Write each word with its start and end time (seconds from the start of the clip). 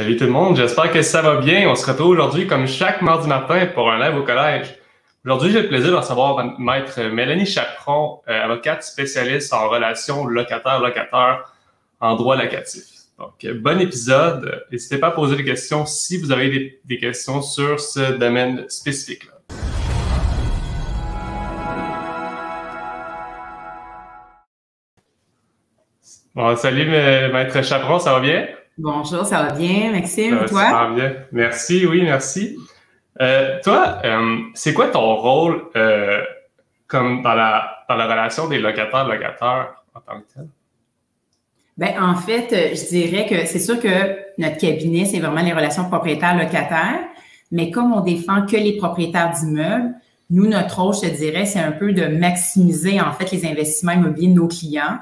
Salut 0.00 0.16
tout 0.16 0.24
le 0.24 0.30
monde, 0.30 0.56
j'espère 0.56 0.90
que 0.90 1.02
ça 1.02 1.20
va 1.20 1.36
bien. 1.42 1.68
On 1.68 1.74
se 1.74 1.84
retrouve 1.84 2.08
aujourd'hui 2.08 2.46
comme 2.46 2.66
chaque 2.66 3.02
mardi 3.02 3.28
matin 3.28 3.66
pour 3.66 3.90
un 3.90 3.98
live 3.98 4.18
au 4.18 4.22
collège. 4.22 4.74
Aujourd'hui, 5.26 5.52
j'ai 5.52 5.60
le 5.60 5.68
plaisir 5.68 5.90
de 5.90 5.96
recevoir 5.96 6.58
maître 6.58 6.98
Mélanie 7.02 7.44
Chaperon, 7.44 8.22
euh, 8.26 8.44
avocate 8.44 8.82
spécialiste 8.82 9.52
en 9.52 9.68
relations 9.68 10.24
locataire-locataire 10.24 11.52
en 12.00 12.16
droit 12.16 12.36
locatif. 12.36 12.84
Donc, 13.18 13.46
bon 13.60 13.78
épisode. 13.78 14.64
N'hésitez 14.72 14.96
pas 14.96 15.08
à 15.08 15.10
poser 15.10 15.36
des 15.36 15.44
questions 15.44 15.84
si 15.84 16.16
vous 16.16 16.32
avez 16.32 16.48
des, 16.48 16.80
des 16.86 16.96
questions 16.96 17.42
sur 17.42 17.78
ce 17.78 18.12
domaine 18.12 18.64
spécifique-là. 18.70 19.34
Bon, 26.34 26.56
salut, 26.56 26.86
maître 26.86 27.62
Chaperon, 27.62 27.98
ça 27.98 28.14
va 28.14 28.20
bien? 28.20 28.46
Bonjour, 28.82 29.26
ça 29.26 29.42
va 29.42 29.52
bien, 29.52 29.92
Maxime, 29.92 30.38
ça 30.40 30.44
toi? 30.46 30.62
Ça 30.62 30.70
va 30.70 30.94
bien. 30.94 31.12
Merci, 31.32 31.86
oui, 31.86 32.02
merci. 32.02 32.56
Euh, 33.20 33.58
toi, 33.62 33.98
euh, 34.04 34.38
c'est 34.54 34.72
quoi 34.72 34.88
ton 34.88 35.16
rôle 35.16 35.64
euh, 35.76 36.22
comme 36.86 37.22
dans 37.22 37.34
la, 37.34 37.84
dans 37.88 37.96
la 37.96 38.06
relation 38.06 38.48
des 38.48 38.58
locataires-locataires 38.58 39.74
en 39.94 40.00
tant 40.00 40.20
que 40.20 40.34
tel? 40.34 40.48
Ben, 41.76 42.02
en 42.02 42.14
fait, 42.14 42.74
je 42.74 42.88
dirais 42.88 43.26
que 43.26 43.46
c'est 43.46 43.58
sûr 43.58 43.78
que 43.80 44.18
notre 44.38 44.56
cabinet, 44.56 45.04
c'est 45.04 45.20
vraiment 45.20 45.42
les 45.42 45.52
relations 45.52 45.88
propriétaires-locataires, 45.88 47.00
mais 47.52 47.70
comme 47.70 47.92
on 47.92 48.00
défend 48.00 48.46
que 48.46 48.56
les 48.56 48.76
propriétaires 48.76 49.32
d'immeubles, 49.32 49.94
nous, 50.30 50.46
notre 50.46 50.80
rôle, 50.80 50.94
je 50.94 51.00
te 51.00 51.16
dirais, 51.16 51.44
c'est 51.44 51.60
un 51.60 51.72
peu 51.72 51.92
de 51.92 52.06
maximiser 52.06 53.00
en 53.00 53.12
fait 53.12 53.30
les 53.32 53.44
investissements 53.46 53.92
immobiliers 53.92 54.28
de 54.28 54.34
nos 54.34 54.48
clients 54.48 54.98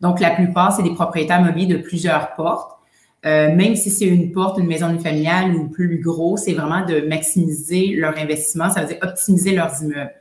donc, 0.00 0.20
la 0.20 0.30
plupart, 0.30 0.72
c'est 0.72 0.82
des 0.82 0.94
propriétaires 0.94 1.40
immobiliers 1.40 1.76
de 1.76 1.82
plusieurs 1.82 2.34
portes. 2.34 2.77
Euh, 3.26 3.54
même 3.54 3.74
si 3.74 3.90
c'est 3.90 4.06
une 4.06 4.30
porte, 4.30 4.58
une 4.58 4.66
maison 4.66 4.96
familiale 4.98 5.54
ou 5.54 5.68
plus 5.68 6.00
gros, 6.00 6.36
c'est 6.36 6.52
vraiment 6.52 6.84
de 6.86 7.00
maximiser 7.00 7.94
leur 7.96 8.16
investissement, 8.16 8.70
ça 8.70 8.82
veut 8.82 8.88
dire 8.88 8.98
optimiser 9.02 9.52
leurs 9.52 9.82
immeubles. 9.82 10.14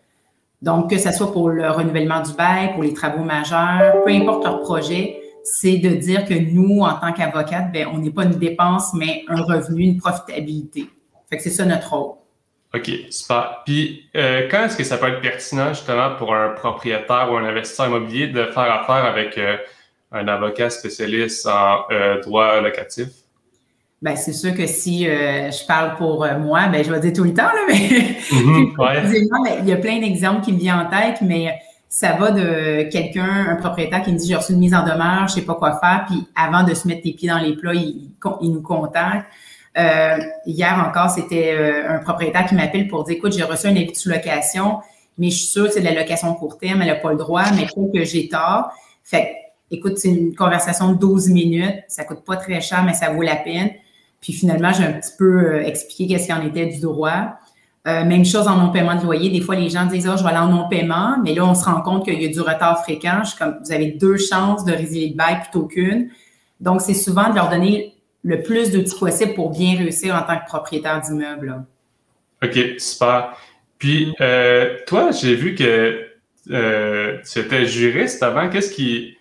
Donc, 0.64 0.90
que 0.90 0.98
ce 0.98 1.12
soit 1.12 1.32
pour 1.32 1.50
le 1.50 1.70
renouvellement 1.70 2.22
du 2.22 2.34
bail, 2.34 2.74
pour 2.74 2.82
les 2.82 2.94
travaux 2.94 3.24
majeurs, 3.24 4.02
peu 4.04 4.10
importe 4.10 4.44
leur 4.44 4.62
projet, 4.62 5.22
c'est 5.44 5.78
de 5.78 5.90
dire 5.90 6.26
que 6.26 6.34
nous, 6.34 6.82
en 6.82 6.96
tant 6.96 7.14
qu'avocate, 7.14 7.72
ben, 7.72 7.88
on 7.94 8.00
n'est 8.00 8.10
pas 8.10 8.24
une 8.24 8.38
dépense, 8.38 8.94
mais 8.94 9.24
un 9.28 9.42
revenu, 9.42 9.84
une 9.84 9.98
profitabilité. 9.98 10.90
Fait 11.30 11.38
que 11.38 11.44
c'est 11.44 11.52
ça 11.52 11.66
notre 11.66 11.94
rôle. 11.94 12.16
OK, 12.74 12.90
super. 13.12 13.62
Puis, 13.66 14.10
euh, 14.16 14.48
quand 14.50 14.66
est-ce 14.66 14.76
que 14.76 14.84
ça 14.84 14.98
peut 14.98 15.08
être 15.08 15.22
pertinent, 15.22 15.70
justement, 15.70 16.16
pour 16.16 16.34
un 16.34 16.50
propriétaire 16.50 17.30
ou 17.32 17.36
un 17.38 17.46
investisseur 17.46 17.88
immobilier 17.88 18.28
de 18.28 18.44
faire 18.46 18.72
affaire 18.72 19.06
avec 19.06 19.38
euh, 19.38 19.58
un 20.12 20.28
avocat 20.28 20.70
spécialiste 20.70 21.46
en 21.48 21.82
euh, 21.92 22.22
droit 22.22 22.62
locatif? 22.62 23.08
Bien, 24.02 24.16
c'est 24.16 24.34
sûr 24.34 24.54
que 24.54 24.68
si 24.68 25.06
je 25.06 25.66
parle 25.66 25.96
pour 25.96 26.28
moi, 26.40 26.68
ben, 26.68 26.84
je 26.84 26.94
vais 26.94 27.00
dire 27.00 27.14
tout 27.14 27.24
le 27.24 27.34
temps, 27.34 27.44
là, 27.44 27.66
mais 27.68 27.74
mm-hmm, 28.32 29.62
il 29.64 29.68
y 29.68 29.74
a 29.74 29.78
plein 29.78 30.00
d'exemples 30.00 30.42
qui 30.42 30.54
me 30.54 30.60
viennent 30.60 30.76
en 30.76 30.90
tête, 30.90 31.18
mais 31.22 31.60
ça 31.90 32.14
va 32.14 32.32
de 32.32 32.90
quelqu'un, 32.92 33.48
un 33.50 33.56
propriétaire 33.56 34.04
qui 34.04 34.12
me 34.12 34.18
dit 34.18 34.28
j'ai 34.28 34.36
reçu 34.36 34.54
une 34.54 34.60
mise 34.60 34.76
en 34.76 34.84
demeure, 34.84 35.28
je 35.28 35.34
sais 35.34 35.42
pas 35.42 35.56
quoi 35.56 35.80
faire, 35.80 36.06
puis 36.08 36.28
avant 36.36 36.64
de 36.64 36.74
se 36.74 36.88
mettre 36.88 37.02
les 37.06 37.14
pieds 37.14 37.30
dans 37.30 37.40
les 37.40 37.56
plats, 37.56 37.74
il, 37.74 38.12
il 38.42 38.52
nous 38.52 38.62
contacte. 38.62 39.26
Euh, 39.78 40.18
hier 40.46 40.84
encore, 40.88 41.10
c'était 41.10 41.54
euh, 41.54 41.96
un 41.96 42.00
propriétaire 42.00 42.46
qui 42.46 42.56
m'appelle 42.56 42.88
pour 42.88 43.04
dire, 43.04 43.18
écoute, 43.18 43.34
j'ai 43.34 43.44
reçu 43.44 43.68
un 43.68 43.76
avis 43.76 43.92
de 43.92 43.96
sous-location, 43.96 44.80
mais 45.18 45.30
je 45.30 45.38
suis 45.38 45.48
sûre 45.48 45.68
que 45.68 45.74
c'est 45.74 45.82
de 45.82 45.86
la 45.86 45.94
location 45.94 46.34
court 46.34 46.58
terme, 46.58 46.82
elle 46.82 46.88
n'a 46.88 46.96
pas 46.96 47.12
le 47.12 47.18
droit, 47.18 47.44
mais 47.56 47.66
trouve 47.66 47.92
que 47.92 48.04
j'ai 48.04 48.28
tort. 48.28 48.72
Fait 49.04 49.36
écoute, 49.72 49.98
c'est 49.98 50.10
une 50.10 50.36
conversation 50.36 50.94
de 50.94 51.00
12 51.00 51.30
minutes, 51.30 51.84
ça 51.88 52.04
coûte 52.04 52.24
pas 52.26 52.38
très 52.38 52.62
cher, 52.62 52.84
mais 52.84 52.94
ça 52.94 53.12
vaut 53.12 53.22
la 53.22 53.36
peine. 53.36 53.72
Puis 54.22 54.34
finalement, 54.34 54.72
j'ai 54.74 54.84
un 54.84 54.94
petit 54.94 55.12
peu 55.18 55.26
euh, 55.26 55.64
expliqué 55.64 56.08
qu'est-ce 56.08 56.26
qu'il 56.26 56.36
en 56.36 56.46
était 56.46 56.66
du 56.66 56.80
droit. 56.80 57.38
même 57.86 58.26
chose 58.26 58.48
en 58.48 58.58
non-paiement 58.58 58.96
de 58.96 59.04
loyer. 59.04 59.30
Des 59.30 59.42
fois, 59.42 59.56
les 59.56 59.70
gens 59.70 59.86
disent, 59.86 60.10
oh, 60.12 60.18
je 60.18 60.24
vais 60.24 60.30
aller 60.30 60.40
en 60.40 60.50
non-paiement, 60.50 61.18
mais 61.24 61.34
là, 61.34 61.46
on 61.46 61.56
se 61.56 61.64
rend 61.64 61.82
compte 61.82 62.04
qu'il 62.04 62.22
y 62.22 62.26
a 62.26 62.30
du 62.30 62.42
retard 62.42 62.84
fréquent. 62.84 63.20
Je 63.24 63.30
suis 63.30 63.38
comme, 63.38 63.60
vous 63.64 63.72
avez 63.72 63.92
deux 63.92 64.18
chances 64.18 64.66
de 64.66 64.74
résilier 64.74 65.10
le 65.10 65.16
bail 65.16 65.42
plutôt 65.42 65.68
qu'une. 65.68 66.10
Donc, 66.60 66.82
c'est 66.82 66.94
souvent 66.94 67.30
de 67.30 67.36
leur 67.36 67.50
donner 67.50 67.96
le 68.24 68.42
plus 68.42 68.72
d'outils 68.72 68.98
possible 69.00 69.34
pour 69.36 69.52
bien 69.52 69.78
réussir 69.78 70.16
en 70.16 70.22
tant 70.22 70.38
que 70.40 70.46
propriétaire 70.46 71.00
d'immeuble. 71.02 71.64
OK, 72.44 72.60
super. 72.78 73.38
Puis, 73.78 74.14
euh, 74.22 74.78
toi, 74.88 75.12
j'ai 75.12 75.36
vu 75.36 75.56
que 75.56 76.08
euh, 76.52 77.18
tu 77.30 77.40
étais 77.40 77.66
juriste 77.66 78.24
avant. 78.24 78.50
Qu'est-ce 78.50 78.72
qui 78.72 79.17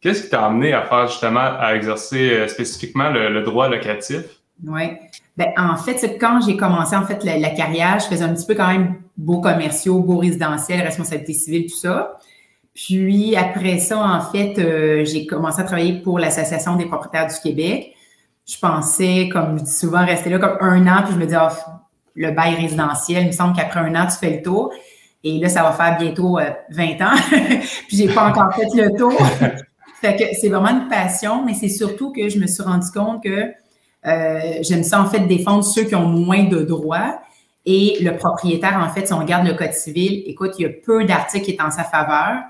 qu'est-ce 0.00 0.24
qui 0.24 0.30
t'a 0.30 0.46
amené 0.46 0.72
à 0.72 0.82
faire 0.82 1.08
justement, 1.08 1.56
à 1.58 1.74
exercer 1.74 2.30
euh, 2.30 2.48
spécifiquement 2.48 3.10
le, 3.10 3.42
droit 3.42 3.68
locatif? 3.68 4.24
Oui. 4.66 4.92
Ben, 5.36 5.48
en 5.56 5.76
fait, 5.76 6.18
quand 6.18 6.40
j'ai 6.46 6.56
commencé 6.56 6.94
en 6.94 7.04
fait 7.04 7.24
la, 7.24 7.50
carrière, 7.50 7.98
je 7.98 8.06
faisais 8.06 8.24
un 8.24 8.34
petit 8.34 8.46
peu 8.46 8.54
quand 8.54 8.68
même 8.68 8.96
beaux 9.16 9.40
commerciaux, 9.40 10.00
beaux 10.00 10.18
résidentiels, 10.18 10.82
responsabilité 10.82 11.32
civile, 11.32 11.66
tout 11.70 11.78
ça. 11.78 12.18
Puis 12.74 13.36
après 13.36 13.78
ça, 13.78 13.98
en 13.98 14.20
fait, 14.20 15.04
j'ai 15.04 15.26
commencé 15.26 15.60
à 15.60 15.64
travailler 15.64 16.00
pour 16.00 16.18
l'Association 16.18 16.76
des 16.76 16.86
propriétaires 16.86 17.26
du 17.26 17.34
Québec 17.42 17.94
je 18.50 18.58
pensais, 18.58 19.28
comme 19.32 19.58
je 19.58 19.64
dis 19.64 19.72
souvent, 19.72 20.04
rester 20.04 20.30
là 20.30 20.38
comme 20.38 20.56
un 20.60 20.86
an, 20.86 21.02
puis 21.04 21.14
je 21.14 21.18
me 21.18 21.26
dis, 21.26 21.34
oh, 21.40 21.48
le 22.14 22.32
bail 22.32 22.56
résidentiel, 22.56 23.22
il 23.22 23.26
me 23.28 23.32
semble 23.32 23.54
qu'après 23.56 23.80
un 23.80 23.94
an, 23.94 24.06
tu 24.06 24.16
fais 24.16 24.36
le 24.36 24.42
tour. 24.42 24.72
Et 25.22 25.38
là, 25.38 25.48
ça 25.48 25.62
va 25.62 25.72
faire 25.72 25.98
bientôt 25.98 26.38
20 26.70 27.00
euh, 27.00 27.04
ans, 27.04 27.16
puis 27.88 27.96
j'ai 27.96 28.08
pas 28.08 28.28
encore 28.28 28.54
fait 28.54 28.66
le 28.74 28.96
tour. 28.96 29.12
fait 30.00 30.16
que 30.16 30.24
c'est 30.34 30.48
vraiment 30.48 30.70
une 30.70 30.88
passion, 30.88 31.44
mais 31.44 31.52
c'est 31.52 31.68
surtout 31.68 32.10
que 32.10 32.28
je 32.28 32.38
me 32.38 32.46
suis 32.46 32.62
rendu 32.62 32.90
compte 32.90 33.22
que 33.22 33.52
euh, 34.06 34.58
j'aime 34.62 34.82
ça, 34.82 35.02
en 35.02 35.06
fait, 35.06 35.20
défendre 35.20 35.62
ceux 35.62 35.84
qui 35.84 35.94
ont 35.94 36.08
moins 36.08 36.44
de 36.44 36.62
droits. 36.62 37.20
Et 37.66 37.98
le 38.00 38.16
propriétaire, 38.16 38.78
en 38.78 38.88
fait, 38.88 39.06
si 39.06 39.12
on 39.12 39.18
regarde 39.18 39.46
le 39.46 39.52
Code 39.52 39.74
civil, 39.74 40.22
écoute, 40.24 40.52
il 40.58 40.62
y 40.62 40.64
a 40.64 40.70
peu 40.70 41.04
d'articles 41.04 41.44
qui 41.44 41.50
est 41.50 41.60
en 41.60 41.70
sa 41.70 41.84
faveur. 41.84 42.44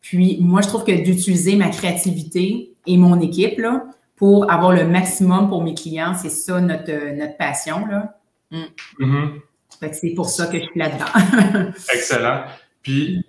Puis 0.00 0.38
moi, 0.40 0.62
je 0.62 0.68
trouve 0.68 0.84
que 0.84 0.92
d'utiliser 0.92 1.56
ma 1.56 1.68
créativité 1.68 2.72
et 2.86 2.96
mon 2.96 3.20
équipe, 3.20 3.58
là, 3.58 3.84
pour 4.16 4.50
avoir 4.50 4.72
le 4.72 4.86
maximum 4.86 5.48
pour 5.48 5.62
mes 5.62 5.74
clients. 5.74 6.14
C'est 6.14 6.30
ça 6.30 6.62
notre, 6.62 7.14
notre 7.14 7.36
passion. 7.36 7.84
Là. 7.86 8.18
Mm. 8.50 8.62
Mm-hmm. 9.00 9.92
c'est 9.92 10.14
pour 10.14 10.30
ça 10.30 10.46
que 10.46 10.58
je 10.58 10.64
suis 10.64 10.78
là-dedans. 10.78 11.72
Excellent. 11.92 12.44
Puis, 12.80 13.22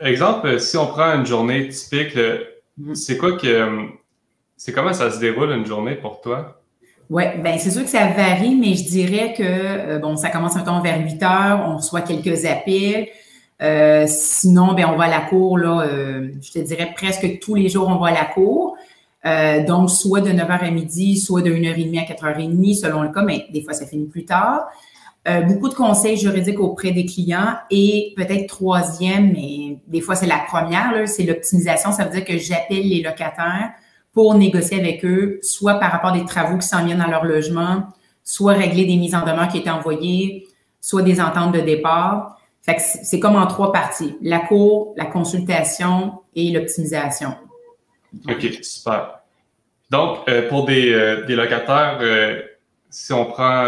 exemple, 0.00 0.58
si 0.58 0.76
on 0.76 0.86
prend 0.86 1.14
une 1.14 1.26
journée 1.26 1.68
typique. 1.68 2.18
C'est 2.94 3.16
quoi 3.16 3.36
que. 3.36 3.88
C'est 4.56 4.72
comment 4.72 4.92
ça 4.92 5.10
se 5.10 5.18
déroule 5.18 5.50
une 5.50 5.66
journée 5.66 5.96
pour 5.96 6.20
toi? 6.20 6.62
Oui, 7.10 7.24
bien, 7.42 7.58
c'est 7.58 7.70
sûr 7.70 7.82
que 7.82 7.90
ça 7.90 8.06
varie, 8.06 8.54
mais 8.54 8.74
je 8.74 8.84
dirais 8.84 9.34
que, 9.36 9.42
euh, 9.42 9.98
bon, 9.98 10.16
ça 10.16 10.30
commence 10.30 10.56
un 10.56 10.62
temps 10.62 10.80
vers 10.80 10.98
8 10.98 11.22
heures, 11.22 11.64
on 11.66 11.76
reçoit 11.76 12.00
quelques 12.00 12.46
appels. 12.46 13.08
Euh, 13.60 14.06
sinon, 14.08 14.74
ben, 14.74 14.86
on 14.86 14.96
va 14.96 15.04
à 15.04 15.08
la 15.08 15.20
cour, 15.20 15.58
là, 15.58 15.82
euh, 15.82 16.30
je 16.40 16.52
te 16.52 16.58
dirais 16.58 16.92
presque 16.94 17.38
tous 17.40 17.54
les 17.54 17.68
jours, 17.68 17.88
on 17.88 17.96
va 17.96 18.08
à 18.08 18.12
la 18.12 18.24
cour. 18.24 18.76
Euh, 19.24 19.64
donc, 19.64 19.90
soit 19.90 20.20
de 20.20 20.30
9h 20.30 20.64
à 20.64 20.70
midi, 20.70 21.16
soit 21.16 21.42
de 21.42 21.50
1h30 21.50 21.98
à 22.00 22.04
4h30, 22.04 22.74
selon 22.74 23.02
le 23.02 23.10
cas, 23.10 23.22
mais 23.22 23.46
des 23.52 23.62
fois, 23.62 23.72
ça 23.72 23.86
finit 23.86 24.06
plus 24.06 24.24
tard. 24.24 24.68
Euh, 25.28 25.42
beaucoup 25.42 25.68
de 25.68 25.74
conseils 25.74 26.16
juridiques 26.16 26.58
auprès 26.58 26.90
des 26.90 27.06
clients 27.06 27.54
et 27.70 28.12
peut-être 28.16 28.48
troisième, 28.48 29.32
mais 29.32 29.78
des 29.86 30.00
fois, 30.00 30.16
c'est 30.16 30.26
la 30.26 30.38
première, 30.38 31.08
c'est 31.08 31.22
l'optimisation. 31.22 31.92
Ça 31.92 32.04
veut 32.04 32.10
dire 32.10 32.24
que 32.24 32.38
j'appelle 32.38 32.88
les 32.88 33.02
locataires 33.02 33.70
pour 34.12 34.34
négocier 34.34 34.80
avec 34.80 35.04
eux, 35.04 35.38
soit 35.42 35.74
par 35.74 35.92
rapport 35.92 36.10
à 36.10 36.18
des 36.18 36.24
travaux 36.24 36.58
qui 36.58 36.66
s'en 36.66 36.84
viennent 36.84 36.98
dans 36.98 37.06
leur 37.06 37.24
logement, 37.24 37.84
soit 38.24 38.54
régler 38.54 38.84
des 38.84 38.96
mises 38.96 39.14
en 39.14 39.20
demeure 39.20 39.48
qui 39.48 39.58
étaient 39.58 39.70
envoyées, 39.70 40.48
soit 40.80 41.02
des 41.02 41.20
ententes 41.20 41.54
de 41.54 41.60
départ. 41.60 42.38
Fait 42.62 42.76
que 42.76 42.82
c'est 42.82 43.20
comme 43.20 43.36
en 43.36 43.46
trois 43.46 43.72
parties. 43.72 44.16
La 44.22 44.40
cour, 44.40 44.92
la 44.96 45.06
consultation 45.06 46.14
et 46.34 46.50
l'optimisation. 46.50 47.34
OK, 48.28 48.58
super. 48.62 49.20
Donc, 49.90 50.20
euh, 50.28 50.48
pour 50.48 50.64
des, 50.64 50.92
euh, 50.92 51.24
des 51.26 51.36
locataires, 51.36 51.98
euh, 52.00 52.40
si 52.90 53.12
on 53.12 53.26
prend 53.26 53.66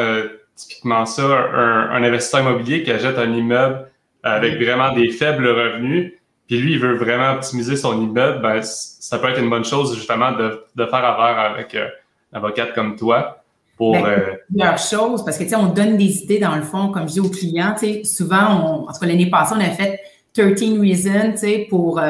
typiquement 0.57 1.07
ça, 1.07 1.23
un, 1.23 2.03
investisseur 2.03 2.41
immobilier 2.41 2.83
qui 2.83 2.91
achète 2.91 3.19
un 3.19 3.33
immeuble 3.33 3.89
avec 4.23 4.55
vraiment 4.55 4.93
des 4.93 5.11
faibles 5.11 5.47
revenus, 5.47 6.15
puis 6.47 6.59
lui, 6.59 6.73
il 6.73 6.79
veut 6.79 6.95
vraiment 6.95 7.33
optimiser 7.33 7.77
son 7.77 8.01
immeuble, 8.01 8.43
ben, 8.43 8.61
ça 8.63 9.19
peut 9.19 9.29
être 9.29 9.41
une 9.41 9.51
bonne 9.51 9.65
chose 9.65 9.95
justement 9.95 10.33
de, 10.33 10.65
de 10.75 10.87
faire 10.87 11.05
affaire 11.05 11.39
avec 11.39 11.75
un 11.75 11.89
avocate 12.33 12.75
comme 12.75 12.97
toi 12.97 13.43
pour. 13.77 13.93
Ben, 13.93 14.39
plusieurs 14.49 14.79
choses, 14.79 15.25
parce 15.25 15.39
que 15.39 15.45
tu 15.45 15.51
sais, 15.51 15.57
on 15.57 15.67
donne 15.67 15.97
des 15.97 16.23
idées 16.23 16.39
dans 16.39 16.57
le 16.57 16.63
fond, 16.63 16.89
comme 16.89 17.09
je 17.09 17.15
dis 17.15 17.21
aux 17.21 17.31
clients, 17.31 17.75
tu 17.79 17.87
sais, 17.87 18.05
souvent, 18.05 18.47
on, 18.49 18.89
en 18.89 18.93
tout 18.93 19.01
cas 19.01 19.07
l'année 19.07 19.31
passée, 19.31 19.55
on 19.57 19.61
a 19.61 19.71
fait 19.71 20.01
13 20.35 20.81
reasons, 20.81 21.33
tu 21.33 21.39
sais, 21.39 21.67
pour 21.69 22.01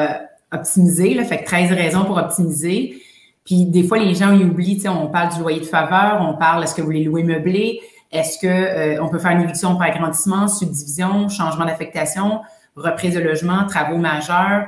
optimiser, 0.51 1.13
là, 1.13 1.23
fait 1.23 1.39
que 1.39 1.45
13 1.45 1.71
raisons 1.71 2.05
pour 2.05 2.17
optimiser. 2.17 3.01
Puis 3.45 3.65
des 3.65 3.83
fois, 3.83 3.99
les 3.99 4.15
gens 4.15 4.33
ils 4.33 4.45
oublient, 4.45 4.81
on 4.87 5.07
parle 5.07 5.33
du 5.33 5.39
loyer 5.39 5.59
de 5.59 5.65
faveur, 5.65 6.25
on 6.27 6.35
parle 6.35 6.63
est-ce 6.63 6.73
que 6.73 6.81
vous 6.81 6.87
voulez 6.87 7.03
louer 7.03 7.23
meublé, 7.23 7.81
est-ce 8.15 8.39
que 8.39 8.47
euh, 8.47 9.03
on 9.03 9.09
peut 9.09 9.19
faire 9.19 9.31
une 9.31 9.41
éviction 9.41 9.75
par 9.75 9.87
agrandissement, 9.87 10.47
subdivision, 10.47 11.29
changement 11.29 11.65
d'affectation, 11.65 12.41
reprise 12.75 13.15
de 13.15 13.19
logement, 13.19 13.65
travaux 13.67 13.97
majeurs? 13.97 14.67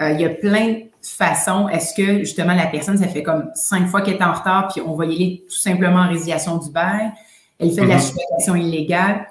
Euh, 0.00 0.12
il 0.12 0.20
y 0.20 0.24
a 0.24 0.30
plein, 0.30 0.82
façon, 1.02 1.68
est-ce 1.68 1.94
que 1.94 2.18
justement 2.20 2.54
la 2.54 2.66
personne, 2.66 2.98
ça 2.98 3.06
fait 3.06 3.22
comme 3.22 3.50
cinq 3.54 3.86
fois 3.86 4.02
qu'elle 4.02 4.16
est 4.16 4.22
en 4.22 4.32
retard, 4.32 4.68
puis 4.68 4.82
on 4.84 4.94
va 4.94 5.06
y 5.06 5.14
aller 5.14 5.44
tout 5.48 5.56
simplement 5.56 6.00
en 6.00 6.08
résiliation 6.08 6.58
du 6.58 6.70
bail, 6.70 7.12
elle 7.58 7.70
fait 7.72 7.82
de 7.82 7.86
la 7.86 7.96
mhm. 7.96 8.00
sous-location 8.00 8.56
illégale, 8.56 9.26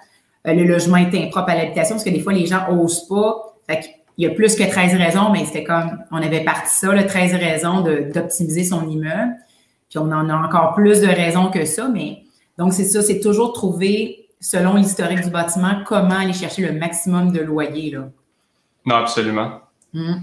euh, 0.48 0.54
le 0.54 0.64
logement 0.64 0.98
est 0.98 1.14
impropre 1.14 1.50
à 1.50 1.56
l'habitation, 1.56 1.96
parce 1.96 2.04
que 2.04 2.10
des 2.10 2.20
fois, 2.20 2.34
les 2.34 2.46
gens 2.46 2.70
osent 2.70 3.08
pas. 3.08 3.56
Fait 3.70 3.82
il 4.20 4.28
y 4.28 4.28
a 4.28 4.34
plus 4.34 4.56
que 4.56 4.64
13 4.64 4.96
raisons, 4.96 5.30
mais 5.32 5.46
c'était 5.46 5.64
comme, 5.64 6.00
on 6.12 6.18
avait 6.18 6.44
parti 6.44 6.74
ça, 6.74 6.92
le 6.92 7.06
13 7.06 7.36
raisons 7.36 7.82
d'optimiser 7.82 8.64
son 8.64 8.90
immeuble. 8.90 9.36
Puis 9.90 10.00
on 10.00 10.12
en 10.12 10.28
a 10.30 10.34
encore 10.34 10.74
plus 10.74 11.02
de 11.02 11.08
raisons 11.08 11.52
que 11.52 11.66
ça, 11.66 11.88
mais 11.88 12.24
donc 12.58 12.74
c'est 12.74 12.86
ça, 12.86 13.02
c'est 13.02 13.20
toujours 13.20 13.54
trouver, 13.54 14.28
selon 14.40 14.76
l'historique 14.76 15.22
du 15.22 15.30
bâtiment, 15.30 15.84
comment 15.86 16.18
aller 16.18 16.34
chercher 16.34 16.64
le 16.64 16.72
maximum 16.72 17.32
de 17.32 17.40
loyer. 17.40 17.92
Là. 17.92 18.10
Non, 18.86 18.96
absolument. 18.96 19.62
Hmm. 19.94 20.16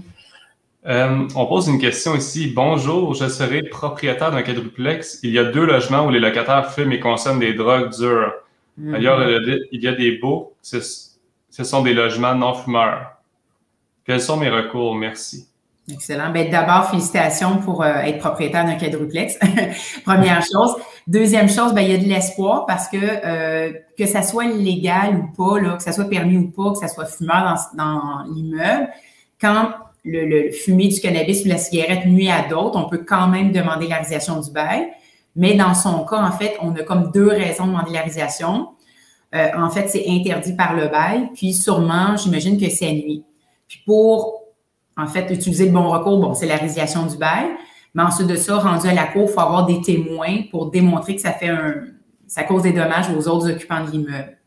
Euh, 0.85 1.27
on 1.35 1.45
pose 1.47 1.67
une 1.67 1.79
question 1.79 2.15
ici. 2.15 2.51
Bonjour, 2.55 3.15
je 3.15 3.27
serai 3.27 3.63
propriétaire 3.63 4.31
d'un 4.31 4.43
quadruplex. 4.43 5.19
Il 5.23 5.31
y 5.31 5.39
a 5.39 5.45
deux 5.45 5.65
logements 5.65 6.05
où 6.05 6.11
les 6.11 6.19
locataires 6.19 6.71
fument 6.71 6.91
et 6.91 6.99
consomment 6.99 7.39
des 7.39 7.53
drogues 7.53 7.91
dures. 7.91 8.33
Hmm. 8.77 8.91
D'ailleurs, 8.91 9.27
il 9.71 9.81
y 9.81 9.87
a 9.87 9.93
des 9.93 10.17
beaux. 10.17 10.53
Ce 10.61 10.79
sont 11.49 11.81
des 11.81 11.93
logements 11.93 12.35
non 12.35 12.53
fumeurs. 12.53 13.13
Quels 14.05 14.21
sont 14.21 14.37
mes 14.37 14.49
recours? 14.49 14.93
Merci. 14.93 15.47
Excellent. 15.91 16.31
Ben, 16.31 16.49
d'abord, 16.49 16.89
félicitations 16.89 17.57
pour 17.57 17.83
euh, 17.83 17.93
être 17.97 18.17
propriétaire 18.17 18.65
d'un 18.65 18.75
quadruplex. 18.75 19.37
Première 20.05 20.41
chose. 20.43 20.75
Deuxième 21.05 21.47
chose, 21.47 21.73
ben, 21.73 21.81
il 21.81 21.91
y 21.91 21.93
a 21.93 21.97
de 21.97 22.05
l'espoir 22.05 22.65
parce 22.65 22.87
que 22.87 22.97
euh, 22.97 23.71
que 23.97 24.07
ça 24.07 24.23
soit 24.23 24.45
légal 24.45 25.15
ou 25.17 25.27
pas, 25.35 25.59
là, 25.59 25.77
que 25.77 25.83
ça 25.83 25.91
soit 25.91 26.09
permis 26.09 26.37
ou 26.37 26.49
pas, 26.49 26.71
que 26.71 26.79
ça 26.79 26.87
soit 26.87 27.05
fumeur 27.05 27.55
dans, 27.75 28.23
l'immeuble, 28.33 28.89
quand 29.39 29.69
le, 30.03 30.25
le, 30.25 30.51
fumer 30.51 30.87
du 30.87 30.99
cannabis 30.99 31.45
ou 31.45 31.49
la 31.49 31.57
cigarette 31.57 32.07
nuit 32.07 32.29
à 32.31 32.47
d'autres, 32.47 32.79
on 32.79 32.89
peut 32.89 33.03
quand 33.07 33.27
même 33.27 33.51
demander 33.51 33.87
la 33.87 33.97
résiliation 33.97 34.41
du 34.41 34.51
bail. 34.51 34.87
Mais 35.35 35.53
dans 35.53 35.73
son 35.75 36.03
cas, 36.05 36.21
en 36.21 36.31
fait, 36.31 36.57
on 36.61 36.73
a 36.75 36.83
comme 36.83 37.11
deux 37.11 37.27
raisons 37.27 37.65
de 37.65 37.71
demander 37.71 37.91
la. 37.91 38.03
Euh, 39.35 39.49
en 39.57 39.69
fait, 39.69 39.89
c'est 39.89 40.05
interdit 40.07 40.53
par 40.53 40.75
le 40.75 40.87
bail, 40.87 41.29
puis 41.35 41.53
sûrement, 41.53 42.15
j'imagine 42.15 42.59
que 42.59 42.69
c'est 42.69 42.91
nuit. 42.91 43.23
Puis 43.67 43.81
pour, 43.85 44.44
en 44.97 45.07
fait, 45.07 45.29
utiliser 45.31 45.65
le 45.65 45.71
bon 45.71 45.89
recours, 45.89 46.19
bon, 46.19 46.33
c'est 46.33 46.45
la 46.45 46.57
résiliation 46.57 47.05
du 47.05 47.17
bail. 47.17 47.47
Mais 47.93 48.03
ensuite 48.03 48.27
de 48.27 48.35
ça, 48.35 48.57
rendu 48.57 48.87
à 48.87 48.93
la 48.93 49.05
cour, 49.05 49.27
il 49.29 49.33
faut 49.33 49.39
avoir 49.39 49.65
des 49.65 49.81
témoins 49.81 50.43
pour 50.51 50.69
démontrer 50.69 51.15
que 51.15 51.21
ça 51.21 51.31
fait 51.31 51.49
un, 51.49 51.85
ça 52.27 52.43
cause 52.43 52.63
des 52.63 52.73
dommages 52.73 53.09
aux 53.09 53.27
autres 53.27 53.51
occupants 53.51 53.83
de 53.83 53.91
l'immeuble. 53.91 54.37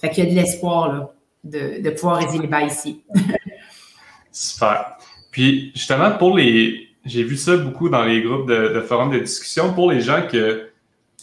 Fait 0.00 0.10
qu'il 0.10 0.24
y 0.24 0.26
a 0.26 0.30
de 0.30 0.34
l'espoir, 0.34 1.10
de, 1.44 1.82
de 1.82 1.90
pouvoir 1.90 2.16
résilier 2.18 2.42
le 2.42 2.48
bail 2.48 2.66
ici. 2.66 3.02
Super. 4.32 4.96
Puis, 5.30 5.72
justement, 5.74 6.12
pour 6.12 6.36
les, 6.36 6.88
j'ai 7.04 7.22
vu 7.22 7.36
ça 7.36 7.56
beaucoup 7.56 7.88
dans 7.88 8.04
les 8.04 8.22
groupes 8.22 8.48
de, 8.48 8.80
forums 8.80 9.10
de 9.10 9.18
discussion, 9.18 9.72
pour 9.72 9.90
les 9.90 10.00
gens 10.00 10.26
que, 10.30 10.70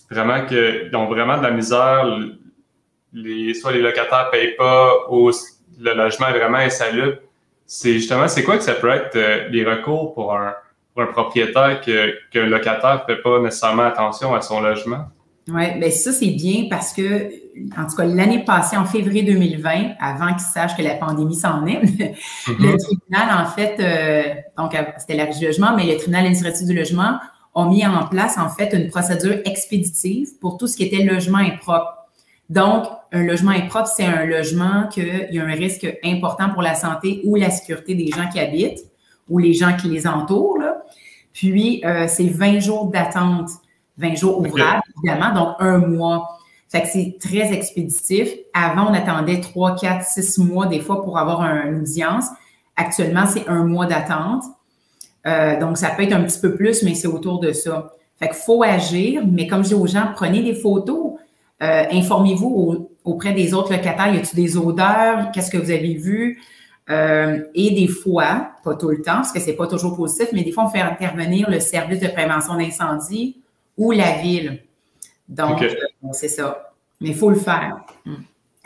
vraiment, 0.09 0.45
que, 0.45 0.95
ont 0.95 1.07
vraiment 1.07 1.37
de 1.37 1.43
la 1.43 1.51
misère, 1.51 2.05
les, 3.13 3.53
soit 3.53 3.71
les 3.71 3.81
locataires 3.81 4.27
ne 4.27 4.31
payent 4.31 4.55
pas, 4.55 4.93
ou 5.09 5.31
le 5.79 5.93
logement 5.93 6.27
est 6.27 6.37
vraiment 6.37 6.57
insalubre, 6.57 7.17
c'est 7.67 7.93
justement, 7.93 8.27
c'est 8.29 8.43
quoi 8.43 8.57
que 8.57 8.63
ça 8.63 8.73
peut 8.73 8.89
être 8.89 9.15
euh, 9.17 9.49
les 9.49 9.65
recours 9.65 10.13
pour 10.13 10.33
un, 10.33 10.53
pour 10.93 11.03
un 11.03 11.07
propriétaire 11.07 11.81
que, 11.81 12.15
qu'un 12.31 12.45
locataire 12.45 13.03
ne 13.07 13.13
fait 13.13 13.21
pas 13.21 13.39
nécessairement 13.41 13.83
attention 13.83 14.33
à 14.33 14.41
son 14.41 14.61
logement? 14.61 15.05
Oui, 15.49 15.79
bien 15.79 15.91
ça, 15.91 16.11
c'est 16.11 16.31
bien 16.31 16.67
parce 16.69 16.93
que, 16.93 17.29
en 17.77 17.87
tout 17.87 17.95
cas, 17.95 18.05
l'année 18.05 18.43
passée, 18.43 18.75
en 18.75 18.85
février 18.85 19.23
2020, 19.23 19.95
avant 19.99 20.29
qu'ils 20.29 20.39
sachent 20.39 20.75
que 20.75 20.81
la 20.81 20.95
pandémie 20.95 21.35
s'en 21.35 21.65
est, 21.65 21.81
le 21.81 21.85
mm-hmm. 22.53 22.77
tribunal, 22.77 23.45
en 23.45 23.45
fait, 23.45 23.75
euh, 23.79 24.33
donc 24.57 24.75
c'était 24.97 25.15
la 25.15 25.25
du 25.25 25.45
logement, 25.45 25.75
mais 25.75 25.85
le 25.85 25.97
tribunal 25.97 26.21
administratif 26.21 26.67
du 26.67 26.73
logement 26.73 27.19
a 27.55 27.65
mis 27.65 27.85
en 27.85 28.07
place, 28.07 28.37
en 28.37 28.49
fait, 28.49 28.73
une 28.73 28.89
procédure 28.89 29.37
expéditive 29.45 30.37
pour 30.39 30.57
tout 30.57 30.67
ce 30.67 30.77
qui 30.77 30.83
était 30.83 31.03
logement 31.03 31.39
impropre. 31.39 31.96
Donc, 32.49 32.85
un 33.11 33.23
logement 33.23 33.51
impropre, 33.51 33.88
c'est 33.88 34.05
un 34.05 34.25
logement 34.25 34.88
qu'il 34.89 35.27
y 35.31 35.39
a 35.39 35.44
un 35.44 35.53
risque 35.53 35.88
important 36.03 36.49
pour 36.49 36.61
la 36.61 36.75
santé 36.75 37.21
ou 37.25 37.35
la 37.35 37.49
sécurité 37.49 37.94
des 37.94 38.07
gens 38.07 38.29
qui 38.31 38.39
habitent 38.39 38.85
ou 39.29 39.39
les 39.39 39.53
gens 39.53 39.75
qui 39.75 39.89
les 39.89 40.07
entourent. 40.07 40.63
Puis, 41.33 41.83
euh, 41.85 42.05
c'est 42.07 42.27
20 42.27 42.59
jours 42.59 42.88
d'attente, 42.88 43.49
20 43.97 44.15
jours 44.15 44.39
ouvrables, 44.39 44.81
évidemment, 44.97 45.33
donc 45.33 45.55
un 45.59 45.77
mois. 45.79 46.39
Fait 46.69 46.81
que 46.81 46.88
c'est 46.88 47.17
très 47.19 47.53
expéditif. 47.53 48.29
Avant, 48.53 48.89
on 48.89 48.93
attendait 48.93 49.39
3, 49.41 49.75
4, 49.75 50.05
6 50.05 50.38
mois 50.39 50.67
des 50.67 50.79
fois 50.79 51.03
pour 51.03 51.17
avoir 51.17 51.41
une 51.41 51.81
audience. 51.81 52.25
Actuellement, 52.75 53.25
c'est 53.25 53.47
un 53.47 53.65
mois 53.65 53.85
d'attente. 53.85 54.43
Euh, 55.25 55.59
donc, 55.59 55.77
ça 55.77 55.89
peut 55.89 56.03
être 56.03 56.13
un 56.13 56.23
petit 56.23 56.39
peu 56.39 56.55
plus, 56.55 56.83
mais 56.83 56.95
c'est 56.95 57.07
autour 57.07 57.39
de 57.39 57.51
ça. 57.51 57.91
Fait 58.19 58.27
qu'il 58.27 58.38
faut 58.38 58.63
agir, 58.63 59.23
mais 59.29 59.47
comme 59.47 59.63
je 59.63 59.69
dis 59.69 59.75
aux 59.75 59.88
gens, 59.88 60.07
prenez 60.15 60.41
des 60.41 60.55
photos, 60.55 61.13
euh, 61.62 61.83
informez-vous 61.92 62.92
auprès 63.04 63.33
des 63.33 63.54
autres 63.54 63.71
locataires. 63.71 64.13
Y 64.13 64.18
a-t-il 64.18 64.44
des 64.44 64.57
odeurs? 64.57 65.31
Qu'est-ce 65.31 65.50
que 65.50 65.57
vous 65.57 65.71
avez 65.71 65.95
vu? 65.95 66.42
Euh, 66.89 67.44
et 67.54 67.71
des 67.71 67.88
fois, 67.88 68.51
pas 68.63 68.75
tout 68.75 68.89
le 68.89 69.01
temps, 69.01 69.15
parce 69.15 69.31
que 69.31 69.39
c'est 69.39 69.56
pas 69.56 69.68
toujours 69.68 69.95
positif, 69.95 70.30
mais 70.33 70.44
des 70.44 70.51
fois, 70.51 70.65
on 70.65 70.69
fait 70.69 70.80
intervenir 70.81 71.50
le 71.50 71.59
service 71.59 72.00
de 72.00 72.07
prévention 72.07 72.56
d'incendie 72.56 73.42
ou 73.75 73.92
la 73.92 74.13
ville. 74.13 74.63
Donc, 75.27 75.62
euh, 75.62 75.74
c'est 76.13 76.30
ça. 76.30 76.74
Mais 77.01 77.09
il 77.09 77.15
faut 77.15 77.30
le 77.30 77.36
faire. 77.36 77.77
Hmm. 78.06 78.15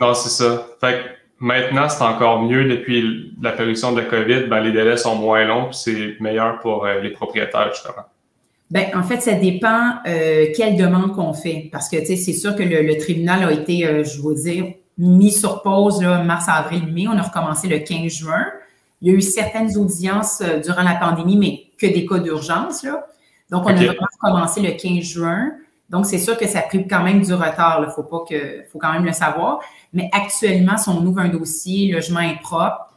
Non, 0.00 0.14
c'est 0.14 0.28
ça. 0.28 0.66
Fait 0.80 1.00
maintenant, 1.38 1.88
c'est 1.88 2.04
encore 2.04 2.42
mieux 2.42 2.68
depuis 2.68 3.34
l'apparition 3.40 3.92
de 3.92 4.00
la 4.00 4.06
COVID. 4.06 4.46
Ben, 4.46 4.60
les 4.60 4.72
délais 4.72 4.96
sont 4.96 5.16
moins 5.16 5.44
longs, 5.44 5.72
c'est 5.72 6.16
meilleur 6.20 6.60
pour 6.60 6.86
les 6.86 7.10
propriétaires, 7.10 7.72
justement. 7.72 8.04
Ben, 8.72 8.86
en 8.94 9.02
fait, 9.02 9.20
ça 9.20 9.34
dépend 9.34 9.96
euh, 10.06 10.46
quelle 10.56 10.78
demande 10.78 11.14
qu'on 11.14 11.34
fait. 11.34 11.68
Parce 11.70 11.90
que, 11.90 11.98
tu 11.98 12.06
sais, 12.06 12.16
c'est 12.16 12.32
sûr 12.32 12.56
que 12.56 12.62
le, 12.62 12.96
tribunal 12.96 13.44
a 13.44 13.52
été, 13.52 13.86
euh, 13.86 14.02
je 14.02 14.22
veux 14.22 14.34
dire, 14.34 14.64
mis 14.96 15.30
sur 15.30 15.60
pause 15.60 16.00
là, 16.00 16.24
mars, 16.24 16.46
avril, 16.48 16.90
mai. 16.90 17.06
On 17.06 17.18
a 17.18 17.22
recommencé 17.22 17.68
le 17.68 17.80
15 17.80 18.10
juin. 18.10 18.46
Il 19.02 19.08
y 19.08 19.14
a 19.14 19.14
eu 19.14 19.20
certaines 19.20 19.76
audiences 19.76 20.40
euh, 20.40 20.60
durant 20.60 20.82
la 20.82 20.94
pandémie, 20.94 21.36
mais 21.36 21.64
que 21.78 21.86
des 21.92 22.06
cas 22.06 22.18
d'urgence. 22.18 22.82
Là. 22.82 23.06
Donc, 23.50 23.64
on 23.66 23.68
a 23.68 23.74
vraiment 23.74 24.06
recommencé 24.22 24.62
le 24.62 24.70
15 24.70 25.04
juin. 25.04 25.52
Donc, 25.90 26.06
c'est 26.06 26.16
sûr 26.16 26.38
que 26.38 26.48
ça 26.48 26.60
a 26.60 26.62
pris 26.62 26.88
quand 26.88 27.02
même 27.02 27.20
du 27.20 27.34
retard. 27.34 27.84
Il 27.86 27.92
faut 27.92 28.04
pas 28.04 28.24
que, 28.26 28.64
faut 28.72 28.78
quand 28.78 28.94
même 28.94 29.04
le 29.04 29.12
savoir. 29.12 29.60
Mais 29.92 30.08
actuellement, 30.14 30.78
si 30.78 30.88
on 30.88 31.04
ouvre 31.04 31.18
un 31.18 31.28
dossier, 31.28 31.92
logement 31.92 32.20
impropre, 32.20 32.96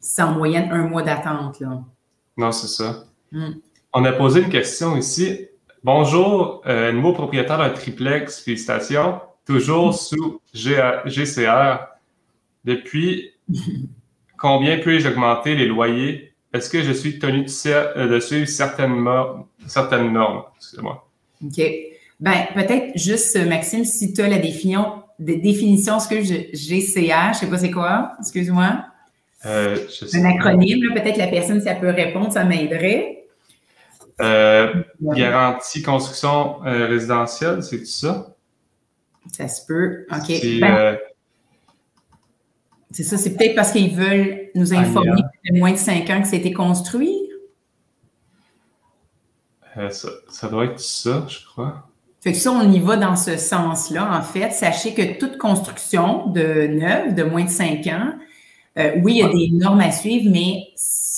c'est 0.00 0.20
en 0.20 0.32
moyenne 0.32 0.68
un 0.70 0.86
mois 0.86 1.00
d'attente. 1.00 1.62
Non, 2.36 2.52
c'est 2.52 2.68
ça. 2.68 3.04
Hmm. 3.32 3.52
On 3.96 4.04
a 4.04 4.10
posé 4.10 4.40
une 4.40 4.48
question 4.48 4.96
ici. 4.96 5.46
Bonjour, 5.84 6.62
euh, 6.66 6.90
nouveau 6.90 7.12
propriétaire 7.12 7.58
d'un 7.58 7.70
triplex, 7.70 8.40
félicitations. 8.40 9.20
Toujours 9.46 9.94
sous 9.98 10.40
GCR. 10.52 11.78
Depuis 12.64 13.30
combien 14.36 14.78
puis-je 14.78 15.08
augmenter 15.08 15.54
les 15.54 15.66
loyers? 15.66 16.32
Est-ce 16.52 16.68
que 16.70 16.82
je 16.82 16.90
suis 16.90 17.20
tenu 17.20 17.44
de, 17.44 17.68
euh, 17.70 18.20
suivre 18.20 18.48
certaines, 18.48 19.06
certaines 19.68 20.12
normes? 20.12 20.42
Excusez-moi. 20.56 21.08
OK. 21.44 21.62
Ben, 22.18 22.48
peut-être 22.52 22.98
juste, 22.98 23.36
Maxime, 23.46 23.84
si 23.84 24.12
tu 24.12 24.22
as 24.22 24.28
la 24.28 24.38
définition, 24.38 25.04
définition, 25.20 26.00
ce 26.00 26.08
que 26.08 26.20
GCR, 26.20 27.32
je 27.32 27.38
sais 27.38 27.46
pas 27.48 27.58
c'est 27.58 27.70
quoi, 27.70 28.10
excuse-moi. 28.18 28.86
Euh, 29.46 29.76
Un 30.14 30.24
acronyme, 30.24 30.80
peut-être 30.94 31.16
la 31.16 31.28
personne, 31.28 31.60
si 31.60 31.68
elle 31.68 31.78
peut 31.78 31.90
répondre, 31.90 32.32
ça 32.32 32.42
m'aiderait. 32.42 33.23
Euh, 34.20 34.72
garantie 35.00 35.82
construction 35.82 36.64
euh, 36.64 36.86
résidentielle, 36.86 37.62
c'est 37.64 37.84
ça? 37.84 38.36
Ça 39.32 39.48
se 39.48 39.66
peut. 39.66 40.06
OK. 40.12 40.26
C'est 40.26 40.58
ben, 40.60 40.76
euh, 40.76 40.96
ça, 42.92 43.16
c'est 43.16 43.36
peut-être 43.36 43.56
parce 43.56 43.72
qu'ils 43.72 43.92
veulent 43.92 44.50
nous 44.54 44.72
informer 44.72 45.20
que 45.44 45.58
moins 45.58 45.72
de 45.72 45.76
5 45.76 46.08
ans 46.10 46.22
que 46.22 46.28
c'était 46.28 46.52
construit. 46.52 47.18
Ça, 49.90 50.08
ça, 50.28 50.48
doit 50.48 50.66
être 50.66 50.78
ça, 50.78 51.26
je 51.28 51.44
crois. 51.44 51.88
Fait 52.20 52.30
que 52.30 52.38
ça, 52.38 52.52
on 52.52 52.70
y 52.70 52.78
va 52.78 52.96
dans 52.96 53.16
ce 53.16 53.36
sens-là. 53.36 54.16
En 54.16 54.22
fait, 54.22 54.52
sachez 54.52 54.94
que 54.94 55.18
toute 55.18 55.36
construction 55.38 56.28
de 56.28 56.68
neuve 56.68 57.14
de 57.16 57.24
moins 57.24 57.42
de 57.42 57.50
5 57.50 57.84
ans, 57.88 58.12
oui, 59.02 59.14
il 59.14 59.16
y 59.16 59.22
a 59.22 59.28
des 59.28 59.50
normes 59.50 59.80
à 59.80 59.90
suivre, 59.90 60.30
mais 60.30 60.68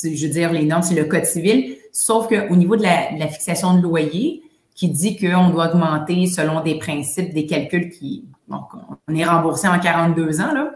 je 0.02 0.26
veux 0.26 0.32
dire, 0.32 0.50
les 0.52 0.64
normes, 0.64 0.82
c'est 0.82 0.94
le 0.94 1.04
code 1.04 1.26
civil. 1.26 1.75
Sauf 1.98 2.28
qu'au 2.28 2.56
niveau 2.56 2.76
de 2.76 2.82
la, 2.82 3.26
fixation 3.28 3.74
de 3.74 3.80
loyer, 3.80 4.42
qui 4.74 4.90
dit 4.90 5.16
qu'on 5.16 5.48
doit 5.48 5.72
augmenter 5.72 6.26
selon 6.26 6.60
des 6.60 6.78
principes, 6.78 7.32
des 7.32 7.46
calculs 7.46 7.88
qui, 7.88 8.26
on 8.50 9.14
est 9.14 9.24
remboursé 9.24 9.66
en 9.66 9.78
42 9.78 10.42
ans, 10.42 10.52
là. 10.52 10.72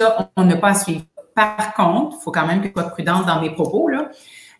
Ça, 0.00 0.32
on 0.36 0.44
n'a 0.44 0.56
pas 0.56 0.70
à 0.70 0.74
suivre. 0.74 1.02
Par 1.36 1.74
contre, 1.74 2.16
il 2.18 2.24
faut 2.24 2.32
quand 2.32 2.44
même 2.44 2.60
que 2.60 2.66
je 2.66 2.72
sois 2.72 2.90
prudente 2.90 3.24
dans 3.24 3.40
mes 3.40 3.50
propos, 3.50 3.88
là. 3.88 4.10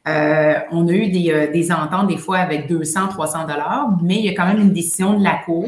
Euh, 0.07 0.55
on 0.71 0.87
a 0.87 0.93
eu 0.93 1.09
des, 1.09 1.33
euh, 1.33 1.51
des, 1.51 1.73
ententes 1.73 2.07
des 2.07 2.17
fois 2.17 2.39
avec 2.39 2.69
200, 2.69 3.09
300 3.09 3.49
dollars, 3.49 3.89
mais 4.01 4.15
il 4.17 4.25
y 4.25 4.29
a 4.29 4.35
quand 4.35 4.47
même 4.47 4.61
une 4.61 4.73
décision 4.73 5.19
de 5.19 5.25
la 5.25 5.39
Cour 5.45 5.67